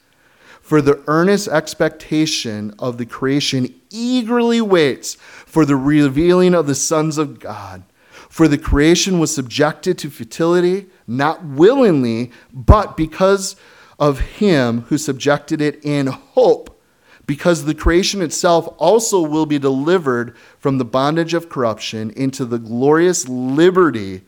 For 0.61 0.81
the 0.81 1.03
earnest 1.09 1.49
expectation 1.49 2.73
of 2.79 2.99
the 2.99 3.05
creation 3.05 3.75
eagerly 3.95 4.61
waits 4.61 5.15
for 5.15 5.65
the 5.65 5.77
revealing 5.77 6.55
of 6.55 6.67
the 6.67 6.75
sons 6.75 7.17
of 7.17 7.39
God. 7.39 7.85
For 8.29 8.49
the 8.49 8.59
creation 8.59 9.21
was 9.21 9.33
subjected 9.33 9.97
to 9.99 10.11
futility, 10.11 10.87
not 11.07 11.45
willingly, 11.45 12.33
but 12.53 12.97
because 12.97 13.55
of 13.99 14.19
him 14.19 14.83
who 14.83 14.99
subjected 14.99 15.61
it 15.61 15.85
in 15.85 16.09
hope, 16.09 16.83
because 17.27 17.65
the 17.65 17.75
creation 17.75 18.21
itself 18.21 18.69
also 18.79 19.23
will 19.23 19.47
be 19.47 19.59
delivered 19.59 20.37
from 20.59 20.79
the 20.79 20.85
bondage 20.85 21.33
of 21.33 21.49
corruption 21.49 22.11
into 22.11 22.45
the 22.45 22.59
glorious 22.59 23.29
liberty 23.29 24.23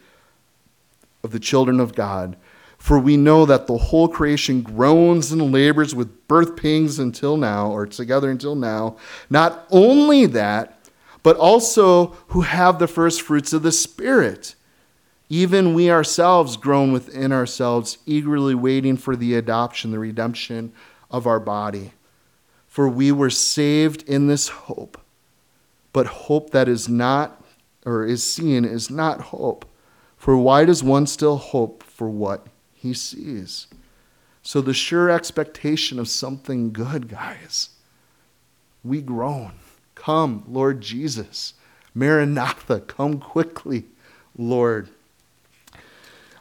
of 1.25 1.33
the 1.33 1.41
children 1.41 1.81
of 1.81 1.95
God. 1.95 2.37
For 2.79 2.99
we 2.99 3.17
know 3.17 3.47
that 3.47 3.67
the 3.67 3.77
whole 3.77 4.09
creation 4.09 4.63
groans 4.63 5.33
and 5.33 5.53
labors 5.53 5.95
with 5.95 6.29
birth 6.29 6.57
pangs 6.57 6.99
until 6.99 7.37
now, 7.37 7.71
or 7.71 7.87
together 7.87 8.31
until 8.31 8.55
now. 8.55 8.97
Not 9.29 9.67
only 9.71 10.27
that, 10.27 10.79
but 11.23 11.37
also 11.37 12.17
who 12.29 12.43
have 12.43 12.79
the 12.79 12.87
first 12.87 13.23
fruits 13.23 13.53
of 13.53 13.63
the 13.63 13.73
Spirit. 13.73 14.55
Even 15.29 15.75
we 15.75 15.91
ourselves 15.91 16.57
groan 16.57 16.93
within 16.93 17.33
ourselves, 17.33 17.99
eagerly 18.07 18.55
waiting 18.55 18.97
for 18.97 19.17
the 19.17 19.35
adoption, 19.35 19.91
the 19.91 19.99
redemption 19.99 20.73
of 21.11 21.27
our 21.27 21.41
body. 21.41 21.93
For 22.69 22.89
we 22.89 23.11
were 23.11 23.31
saved 23.31 24.09
in 24.09 24.29
this 24.29 24.49
hope. 24.49 25.01
But 25.93 26.07
hope 26.07 26.51
that 26.51 26.69
is 26.69 26.89
not, 26.89 27.45
or 27.85 28.05
is 28.05 28.23
seen, 28.23 28.65
is 28.65 28.91
not 28.91 29.21
hope. 29.21 29.65
For 30.17 30.37
why 30.37 30.65
does 30.65 30.85
one 30.85 31.07
still 31.07 31.39
hope 31.39 31.83
for 31.83 32.09
what 32.09 32.47
he 32.87 32.95
sees. 32.95 33.67
So, 34.43 34.61
the 34.61 34.75
sure 34.75 35.11
expectation 35.11 35.99
of 35.99 36.09
something 36.09 36.73
good, 36.73 37.09
guys. 37.09 37.71
We 38.85 39.03
groan. 39.03 39.53
Come, 39.95 40.45
Lord 40.47 40.81
Jesus. 40.81 41.55
Maranatha, 41.95 42.81
come 42.81 43.19
quickly, 43.19 43.85
Lord. 44.37 44.89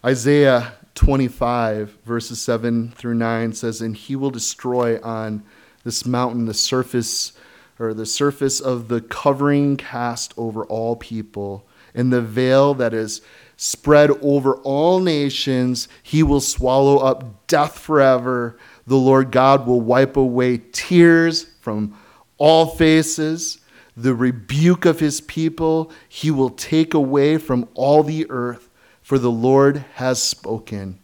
Isaiah 0.06 0.74
25, 0.94 1.98
verses 2.06 2.42
7 2.42 2.92
through 2.92 3.16
9 3.16 3.54
says, 3.54 3.82
And 3.82 3.96
he 3.96 4.16
will 4.16 4.30
destroy 4.30 5.02
on 5.02 5.44
this 5.84 6.06
mountain 6.06 6.46
the 6.46 6.54
surface 6.54 7.34
or 7.80 7.94
the 7.94 8.06
surface 8.06 8.60
of 8.60 8.88
the 8.88 9.02
covering 9.02 9.78
cast 9.78 10.34
over 10.38 10.64
all 10.66 10.96
people, 10.96 11.66
and 11.94 12.12
the 12.12 12.22
veil 12.22 12.74
that 12.76 12.94
is 12.94 13.22
spread 13.58 14.12
over 14.22 14.56
all 14.58 15.00
nations. 15.00 15.88
He 16.04 16.24
will 16.24 16.42
swallow 16.42 16.98
up 16.98 17.48
death 17.48 17.80
forever. 17.80 18.58
The 18.88 18.98
Lord 18.98 19.32
God 19.32 19.66
will 19.66 19.82
wipe 19.82 20.18
away 20.18 20.62
tears 20.72 21.46
from 21.62 21.98
all 22.38 22.66
faces. 22.68 23.60
The 23.98 24.14
rebuke 24.14 24.86
of 24.86 25.00
his 25.00 25.22
people 25.22 25.92
he 26.10 26.32
will 26.32 26.50
take 26.50 26.94
away 26.94 27.38
from 27.38 27.68
all 27.74 28.04
the 28.04 28.30
earth, 28.30 28.70
for 29.02 29.18
the 29.18 29.32
Lord 29.32 29.86
has 29.96 30.22
spoken. 30.22 31.00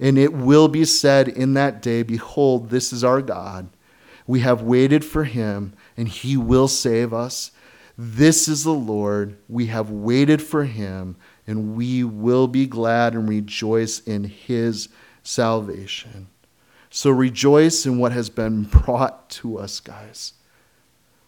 And 0.00 0.18
it 0.18 0.32
will 0.32 0.68
be 0.68 0.84
said 0.84 1.28
in 1.28 1.54
that 1.54 1.82
day, 1.82 2.02
Behold, 2.02 2.70
this 2.70 2.92
is 2.92 3.04
our 3.04 3.22
God. 3.22 3.68
We 4.26 4.40
have 4.40 4.62
waited 4.62 5.04
for 5.04 5.24
him, 5.24 5.74
and 5.96 6.08
he 6.08 6.36
will 6.36 6.68
save 6.68 7.12
us. 7.12 7.52
This 7.98 8.48
is 8.48 8.64
the 8.64 8.70
Lord. 8.72 9.36
We 9.48 9.66
have 9.66 9.90
waited 9.90 10.40
for 10.40 10.64
him, 10.64 11.16
and 11.46 11.74
we 11.74 12.04
will 12.04 12.46
be 12.46 12.66
glad 12.66 13.14
and 13.14 13.28
rejoice 13.28 14.00
in 14.00 14.24
his 14.24 14.88
salvation. 15.22 16.28
So 16.90 17.10
rejoice 17.10 17.86
in 17.86 17.98
what 17.98 18.12
has 18.12 18.28
been 18.28 18.64
brought 18.64 19.30
to 19.30 19.58
us, 19.58 19.80
guys. 19.80 20.34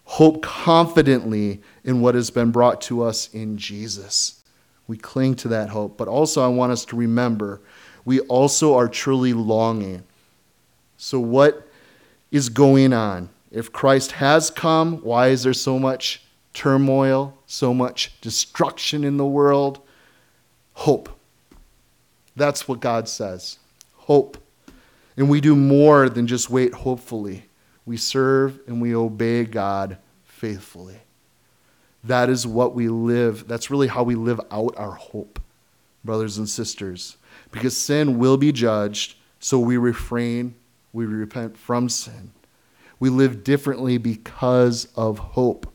Hope 0.05 0.43
confidently 0.43 1.63
in 1.83 2.01
what 2.01 2.15
has 2.15 2.31
been 2.31 2.51
brought 2.51 2.81
to 2.83 3.03
us 3.03 3.33
in 3.33 3.57
Jesus. 3.57 4.43
We 4.87 4.99
cling 4.99 5.35
to 5.37 5.49
that 5.49 5.71
hope. 5.71 5.97
But 5.97 6.09
also, 6.09 6.45
I 6.45 6.49
want 6.49 6.73
us 6.73 6.85
to 6.87 6.97
remember 6.97 7.63
we 8.05 8.21
also 8.21 8.77
are 8.77 8.89
truly 8.89 9.33
longing. 9.33 10.05
So, 10.99 11.19
what 11.19 11.67
is 12.31 12.51
going 12.51 12.93
on? 12.93 13.31
If 13.51 13.73
Christ 13.73 14.13
has 14.13 14.51
come, 14.51 14.99
why 14.99 15.29
is 15.29 15.45
there 15.45 15.55
so 15.55 15.79
much 15.79 16.23
turmoil, 16.53 17.39
so 17.47 17.73
much 17.73 18.21
destruction 18.21 19.05
in 19.05 19.17
the 19.17 19.27
world? 19.27 19.81
Hope. 20.75 21.09
That's 22.37 22.69
what 22.69 22.81
God 22.81 23.09
says. 23.09 23.59
Hope. 23.95 24.39
And 25.17 25.29
we 25.31 25.41
do 25.41 25.55
more 25.55 26.09
than 26.09 26.27
just 26.27 26.51
wait 26.51 26.75
hopefully. 26.75 27.47
We 27.87 27.97
serve 27.97 28.61
and 28.67 28.81
we 28.81 28.95
obey 28.95 29.45
God 29.45 29.99
faithfully. 30.25 30.99
That 32.03 32.29
is 32.29 32.47
what 32.47 32.75
we 32.75 32.89
live. 32.89 33.49
That's 33.49 33.71
really 33.71 33.89
how 33.89 34.03
we 34.03 34.15
live 34.15 34.41
out 34.51 34.75
our 34.77 34.93
hope, 34.93 35.41
brothers 36.05 36.37
and 36.37 36.49
sisters. 36.49 37.17
Because 37.51 37.77
sin 37.77 38.19
will 38.19 38.37
be 38.37 38.53
judged, 38.53 39.17
so 39.39 39.59
we 39.59 39.77
refrain, 39.77 40.55
we 40.93 41.07
repent 41.07 41.57
from 41.57 41.89
sin. 41.89 42.33
We 43.01 43.11
live 43.11 43.45
differently 43.45 43.97
because 43.97 44.89
of 44.97 45.19
hope. 45.19 45.73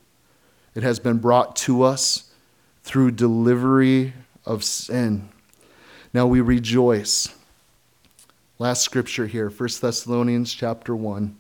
It 0.76 0.84
has 0.84 1.00
been 1.00 1.18
brought 1.18 1.56
to 1.58 1.84
us 1.84 2.32
through 2.84 3.12
delivery 3.12 4.14
of 4.50 4.64
sin. 4.64 5.30
Now 6.12 6.26
we 6.26 6.42
rejoice. 6.42 7.34
Last 8.58 8.82
scripture 8.82 9.28
here, 9.28 9.50
1 9.50 9.70
Thessalonians 9.80 10.54
chapter 10.54 10.96
1. 10.96 11.38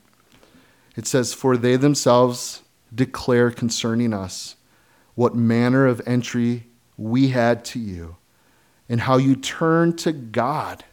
It 0.95 1.07
says, 1.07 1.33
For 1.33 1.57
they 1.57 1.75
themselves 1.75 2.61
declare 2.93 3.49
concerning 3.49 4.13
us 4.13 4.55
what 5.15 5.35
manner 5.35 5.87
of 5.87 6.01
entry 6.05 6.67
we 6.97 7.29
had 7.29 7.65
to 7.65 7.79
you, 7.79 8.15
and 8.87 9.01
how 9.01 9.17
you 9.17 9.35
turned 9.35 9.97
to 9.99 10.11
God 10.11 10.85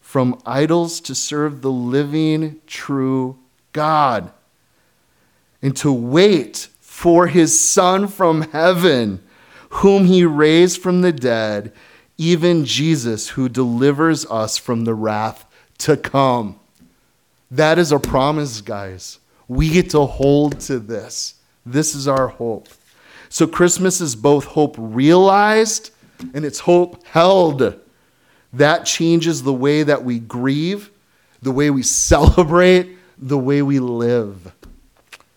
from 0.00 0.40
idols 0.44 1.00
to 1.00 1.14
serve 1.14 1.62
the 1.62 1.70
living, 1.70 2.60
true 2.66 3.38
God, 3.72 4.30
and 5.62 5.76
to 5.78 5.90
wait 5.92 6.68
for 6.80 7.28
his 7.28 7.58
Son 7.58 8.08
from 8.08 8.42
heaven, 8.50 9.22
whom 9.70 10.04
he 10.04 10.24
raised 10.24 10.80
from 10.80 11.00
the 11.00 11.12
dead, 11.12 11.72
even 12.18 12.64
Jesus, 12.64 13.30
who 13.30 13.48
delivers 13.48 14.26
us 14.26 14.58
from 14.58 14.84
the 14.84 14.94
wrath 14.94 15.46
to 15.78 15.96
come. 15.96 16.58
That 17.50 17.78
is 17.78 17.90
a 17.90 17.98
promise, 17.98 18.60
guys. 18.60 19.18
We 19.48 19.70
get 19.70 19.90
to 19.90 20.06
hold 20.06 20.60
to 20.62 20.78
this. 20.78 21.34
This 21.64 21.94
is 21.94 22.06
our 22.06 22.28
hope. 22.28 22.68
So 23.28 23.46
Christmas 23.46 24.00
is 24.00 24.16
both 24.16 24.44
hope 24.44 24.74
realized 24.78 25.90
and 26.34 26.44
it's 26.44 26.60
hope 26.60 27.04
held. 27.06 27.80
That 28.52 28.84
changes 28.84 29.42
the 29.42 29.52
way 29.52 29.84
that 29.84 30.04
we 30.04 30.18
grieve, 30.18 30.90
the 31.40 31.52
way 31.52 31.70
we 31.70 31.82
celebrate, 31.84 32.96
the 33.16 33.38
way 33.38 33.62
we 33.62 33.78
live. 33.78 34.52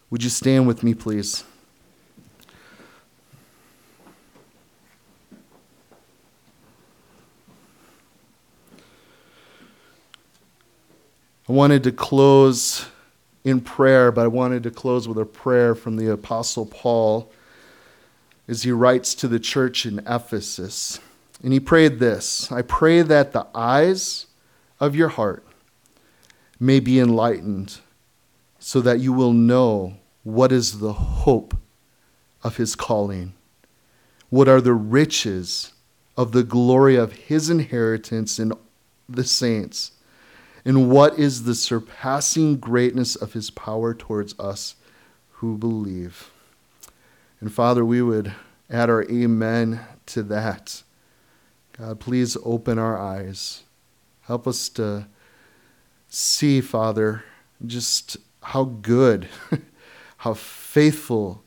Would 0.10 0.24
you 0.24 0.30
stand 0.30 0.68
with 0.68 0.84
me, 0.84 0.94
please? 0.94 1.44
I 11.48 11.52
wanted 11.52 11.84
to 11.84 11.92
close 11.92 12.86
in 13.44 13.60
prayer, 13.60 14.14
but 14.14 14.24
I 14.24 14.28
wanted 14.28 14.64
to 14.64 14.72
close 14.72 15.10
with 15.10 15.18
a 15.18 15.26
prayer 15.26 15.76
from 15.76 15.98
the 15.98 16.10
Apostle 16.10 16.66
Paul 16.66 17.30
as 18.48 18.64
he 18.64 18.72
writes 18.72 19.14
to 19.16 19.28
the 19.28 19.40
church 19.40 19.86
in 19.86 20.00
Ephesus. 20.08 21.02
And 21.44 21.52
he 21.52 21.60
prayed 21.60 22.00
this 22.00 22.50
I 22.50 22.62
pray 22.62 23.02
that 23.02 23.34
the 23.34 23.48
eyes 23.54 24.28
of 24.80 24.96
your 24.96 25.10
heart 25.10 25.46
may 26.60 26.80
be 26.80 26.98
enlightened, 26.98 27.80
so 28.58 28.80
that 28.80 29.02
you 29.02 29.12
will 29.12 29.34
know 29.34 29.98
what 30.24 30.54
is 30.54 30.80
the 30.80 30.94
hope 30.94 31.58
of 32.42 32.56
his 32.56 32.74
calling, 32.74 33.34
what 34.30 34.48
are 34.48 34.62
the 34.62 34.74
riches 34.74 35.74
of 36.16 36.32
the 36.32 36.44
glory 36.44 36.96
of 36.96 37.12
his 37.12 37.50
inheritance 37.50 38.40
in 38.40 38.54
the 39.10 39.26
saints 39.26 39.93
and 40.66 40.90
what 40.90 41.20
is 41.20 41.44
the 41.44 41.56
surpassing 41.56 42.58
greatness 42.58 43.16
of 43.16 43.34
his 43.34 43.50
power 43.50 43.94
towards 43.94 44.38
us 44.40 44.76
who 45.34 45.58
believe. 45.58 46.32
And 47.42 47.52
Father, 47.52 47.84
we 47.84 48.02
would 48.02 48.34
add 48.70 48.90
our 48.90 49.04
amen 49.12 49.82
to 50.08 50.24
that. 50.24 50.84
God, 51.78 52.00
please 52.00 52.38
open 52.46 52.80
our 52.80 52.98
eyes. 52.98 53.64
Help 54.22 54.48
us 54.48 54.70
to 54.70 55.08
see, 56.08 56.62
Father, 56.62 57.24
just 57.66 58.16
how 58.42 58.64
good, 58.64 59.28
how 60.18 60.34
faithful, 60.34 61.44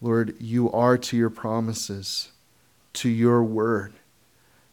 Lord, 0.00 0.36
you 0.40 0.70
are 0.70 0.96
to 0.98 1.16
your 1.16 1.30
promises, 1.30 2.30
to 2.94 3.08
your 3.08 3.42
word. 3.42 3.94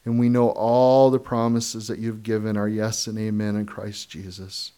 And 0.04 0.20
we 0.20 0.30
know 0.30 0.50
all 0.50 1.12
the 1.12 1.20
promises 1.20 1.88
that 1.88 2.00
you've 2.00 2.24
given 2.24 2.58
are 2.58 2.68
yes 2.68 3.08
and 3.08 3.18
amen 3.20 3.56
in 3.56 3.66
Christ 3.66 4.10
Jesus. 4.10 4.72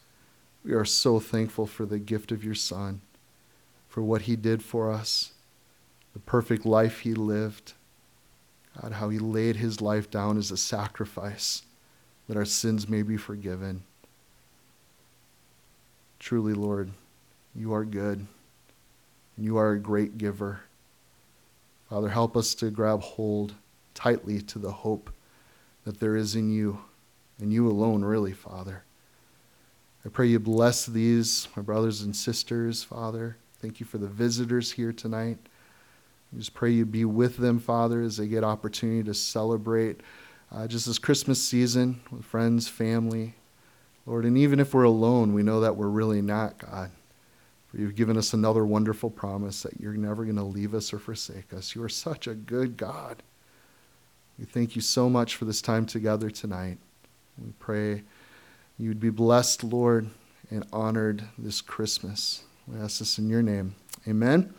We 0.63 0.73
are 0.73 0.85
so 0.85 1.19
thankful 1.19 1.65
for 1.65 1.85
the 1.85 1.99
gift 1.99 2.31
of 2.31 2.43
your 2.43 2.55
Son, 2.55 3.01
for 3.87 4.01
what 4.01 4.23
he 4.23 4.35
did 4.35 4.63
for 4.63 4.91
us, 4.91 5.31
the 6.13 6.19
perfect 6.19 6.65
life 6.65 6.99
he 6.99 7.13
lived. 7.13 7.73
God, 8.81 8.93
how 8.93 9.09
he 9.09 9.19
laid 9.19 9.57
his 9.57 9.81
life 9.81 10.09
down 10.09 10.37
as 10.37 10.51
a 10.51 10.57
sacrifice 10.57 11.61
that 12.27 12.37
our 12.37 12.45
sins 12.45 12.89
may 12.89 13.01
be 13.01 13.17
forgiven. 13.17 13.83
Truly, 16.19 16.53
Lord, 16.53 16.91
you 17.53 17.73
are 17.73 17.85
good 17.85 18.25
and 19.35 19.45
you 19.45 19.57
are 19.57 19.73
a 19.73 19.79
great 19.79 20.17
giver. 20.17 20.61
Father, 21.89 22.09
help 22.09 22.35
us 22.35 22.55
to 22.55 22.71
grab 22.71 23.01
hold 23.01 23.53
tightly 23.93 24.41
to 24.41 24.59
the 24.59 24.71
hope 24.71 25.11
that 25.85 25.99
there 25.99 26.15
is 26.15 26.35
in 26.35 26.51
you, 26.51 26.79
and 27.39 27.51
you 27.51 27.67
alone, 27.67 28.03
really, 28.03 28.33
Father. 28.33 28.83
I 30.05 30.09
pray 30.09 30.27
you 30.27 30.39
bless 30.39 30.85
these, 30.85 31.47
my 31.55 31.61
brothers 31.61 32.01
and 32.01 32.15
sisters, 32.15 32.83
Father. 32.83 33.37
Thank 33.59 33.79
you 33.79 33.85
for 33.85 33.97
the 33.97 34.07
visitors 34.07 34.71
here 34.71 34.91
tonight. 34.91 35.37
I 36.33 36.37
just 36.37 36.53
pray 36.53 36.71
you 36.71 36.85
be 36.85 37.05
with 37.05 37.37
them, 37.37 37.59
Father, 37.59 38.01
as 38.01 38.17
they 38.17 38.27
get 38.27 38.43
opportunity 38.43 39.03
to 39.03 39.13
celebrate 39.13 40.01
uh, 40.51 40.67
just 40.67 40.85
this 40.85 40.99
Christmas 40.99 41.41
season 41.41 42.01
with 42.11 42.25
friends, 42.25 42.67
family, 42.67 43.35
Lord. 44.05 44.25
And 44.25 44.37
even 44.37 44.59
if 44.59 44.73
we're 44.73 44.83
alone, 44.83 45.33
we 45.33 45.43
know 45.43 45.61
that 45.61 45.75
we're 45.75 45.87
really 45.87 46.21
not, 46.21 46.57
God. 46.57 46.91
For 47.67 47.77
you've 47.77 47.95
given 47.95 48.17
us 48.17 48.33
another 48.33 48.65
wonderful 48.65 49.09
promise 49.09 49.63
that 49.63 49.79
you're 49.79 49.93
never 49.93 50.25
going 50.25 50.35
to 50.35 50.43
leave 50.43 50.73
us 50.73 50.93
or 50.93 50.99
forsake 50.99 51.53
us. 51.53 51.75
You 51.75 51.83
are 51.83 51.89
such 51.89 52.27
a 52.27 52.35
good 52.35 52.77
God. 52.77 53.23
We 54.39 54.45
thank 54.45 54.75
you 54.75 54.81
so 54.81 55.09
much 55.09 55.35
for 55.35 55.45
this 55.45 55.61
time 55.61 55.85
together 55.85 56.29
tonight. 56.29 56.77
We 57.37 57.51
pray 57.59 58.03
you'd 58.77 58.99
be 58.99 59.09
blessed, 59.09 59.63
Lord, 59.63 60.09
and 60.49 60.65
honored 60.73 61.23
this 61.37 61.61
Christmas. 61.61 62.43
We 62.67 62.79
ask 62.79 62.99
this 62.99 63.17
in 63.17 63.29
your 63.29 63.43
name. 63.43 63.75
Amen. 64.07 64.53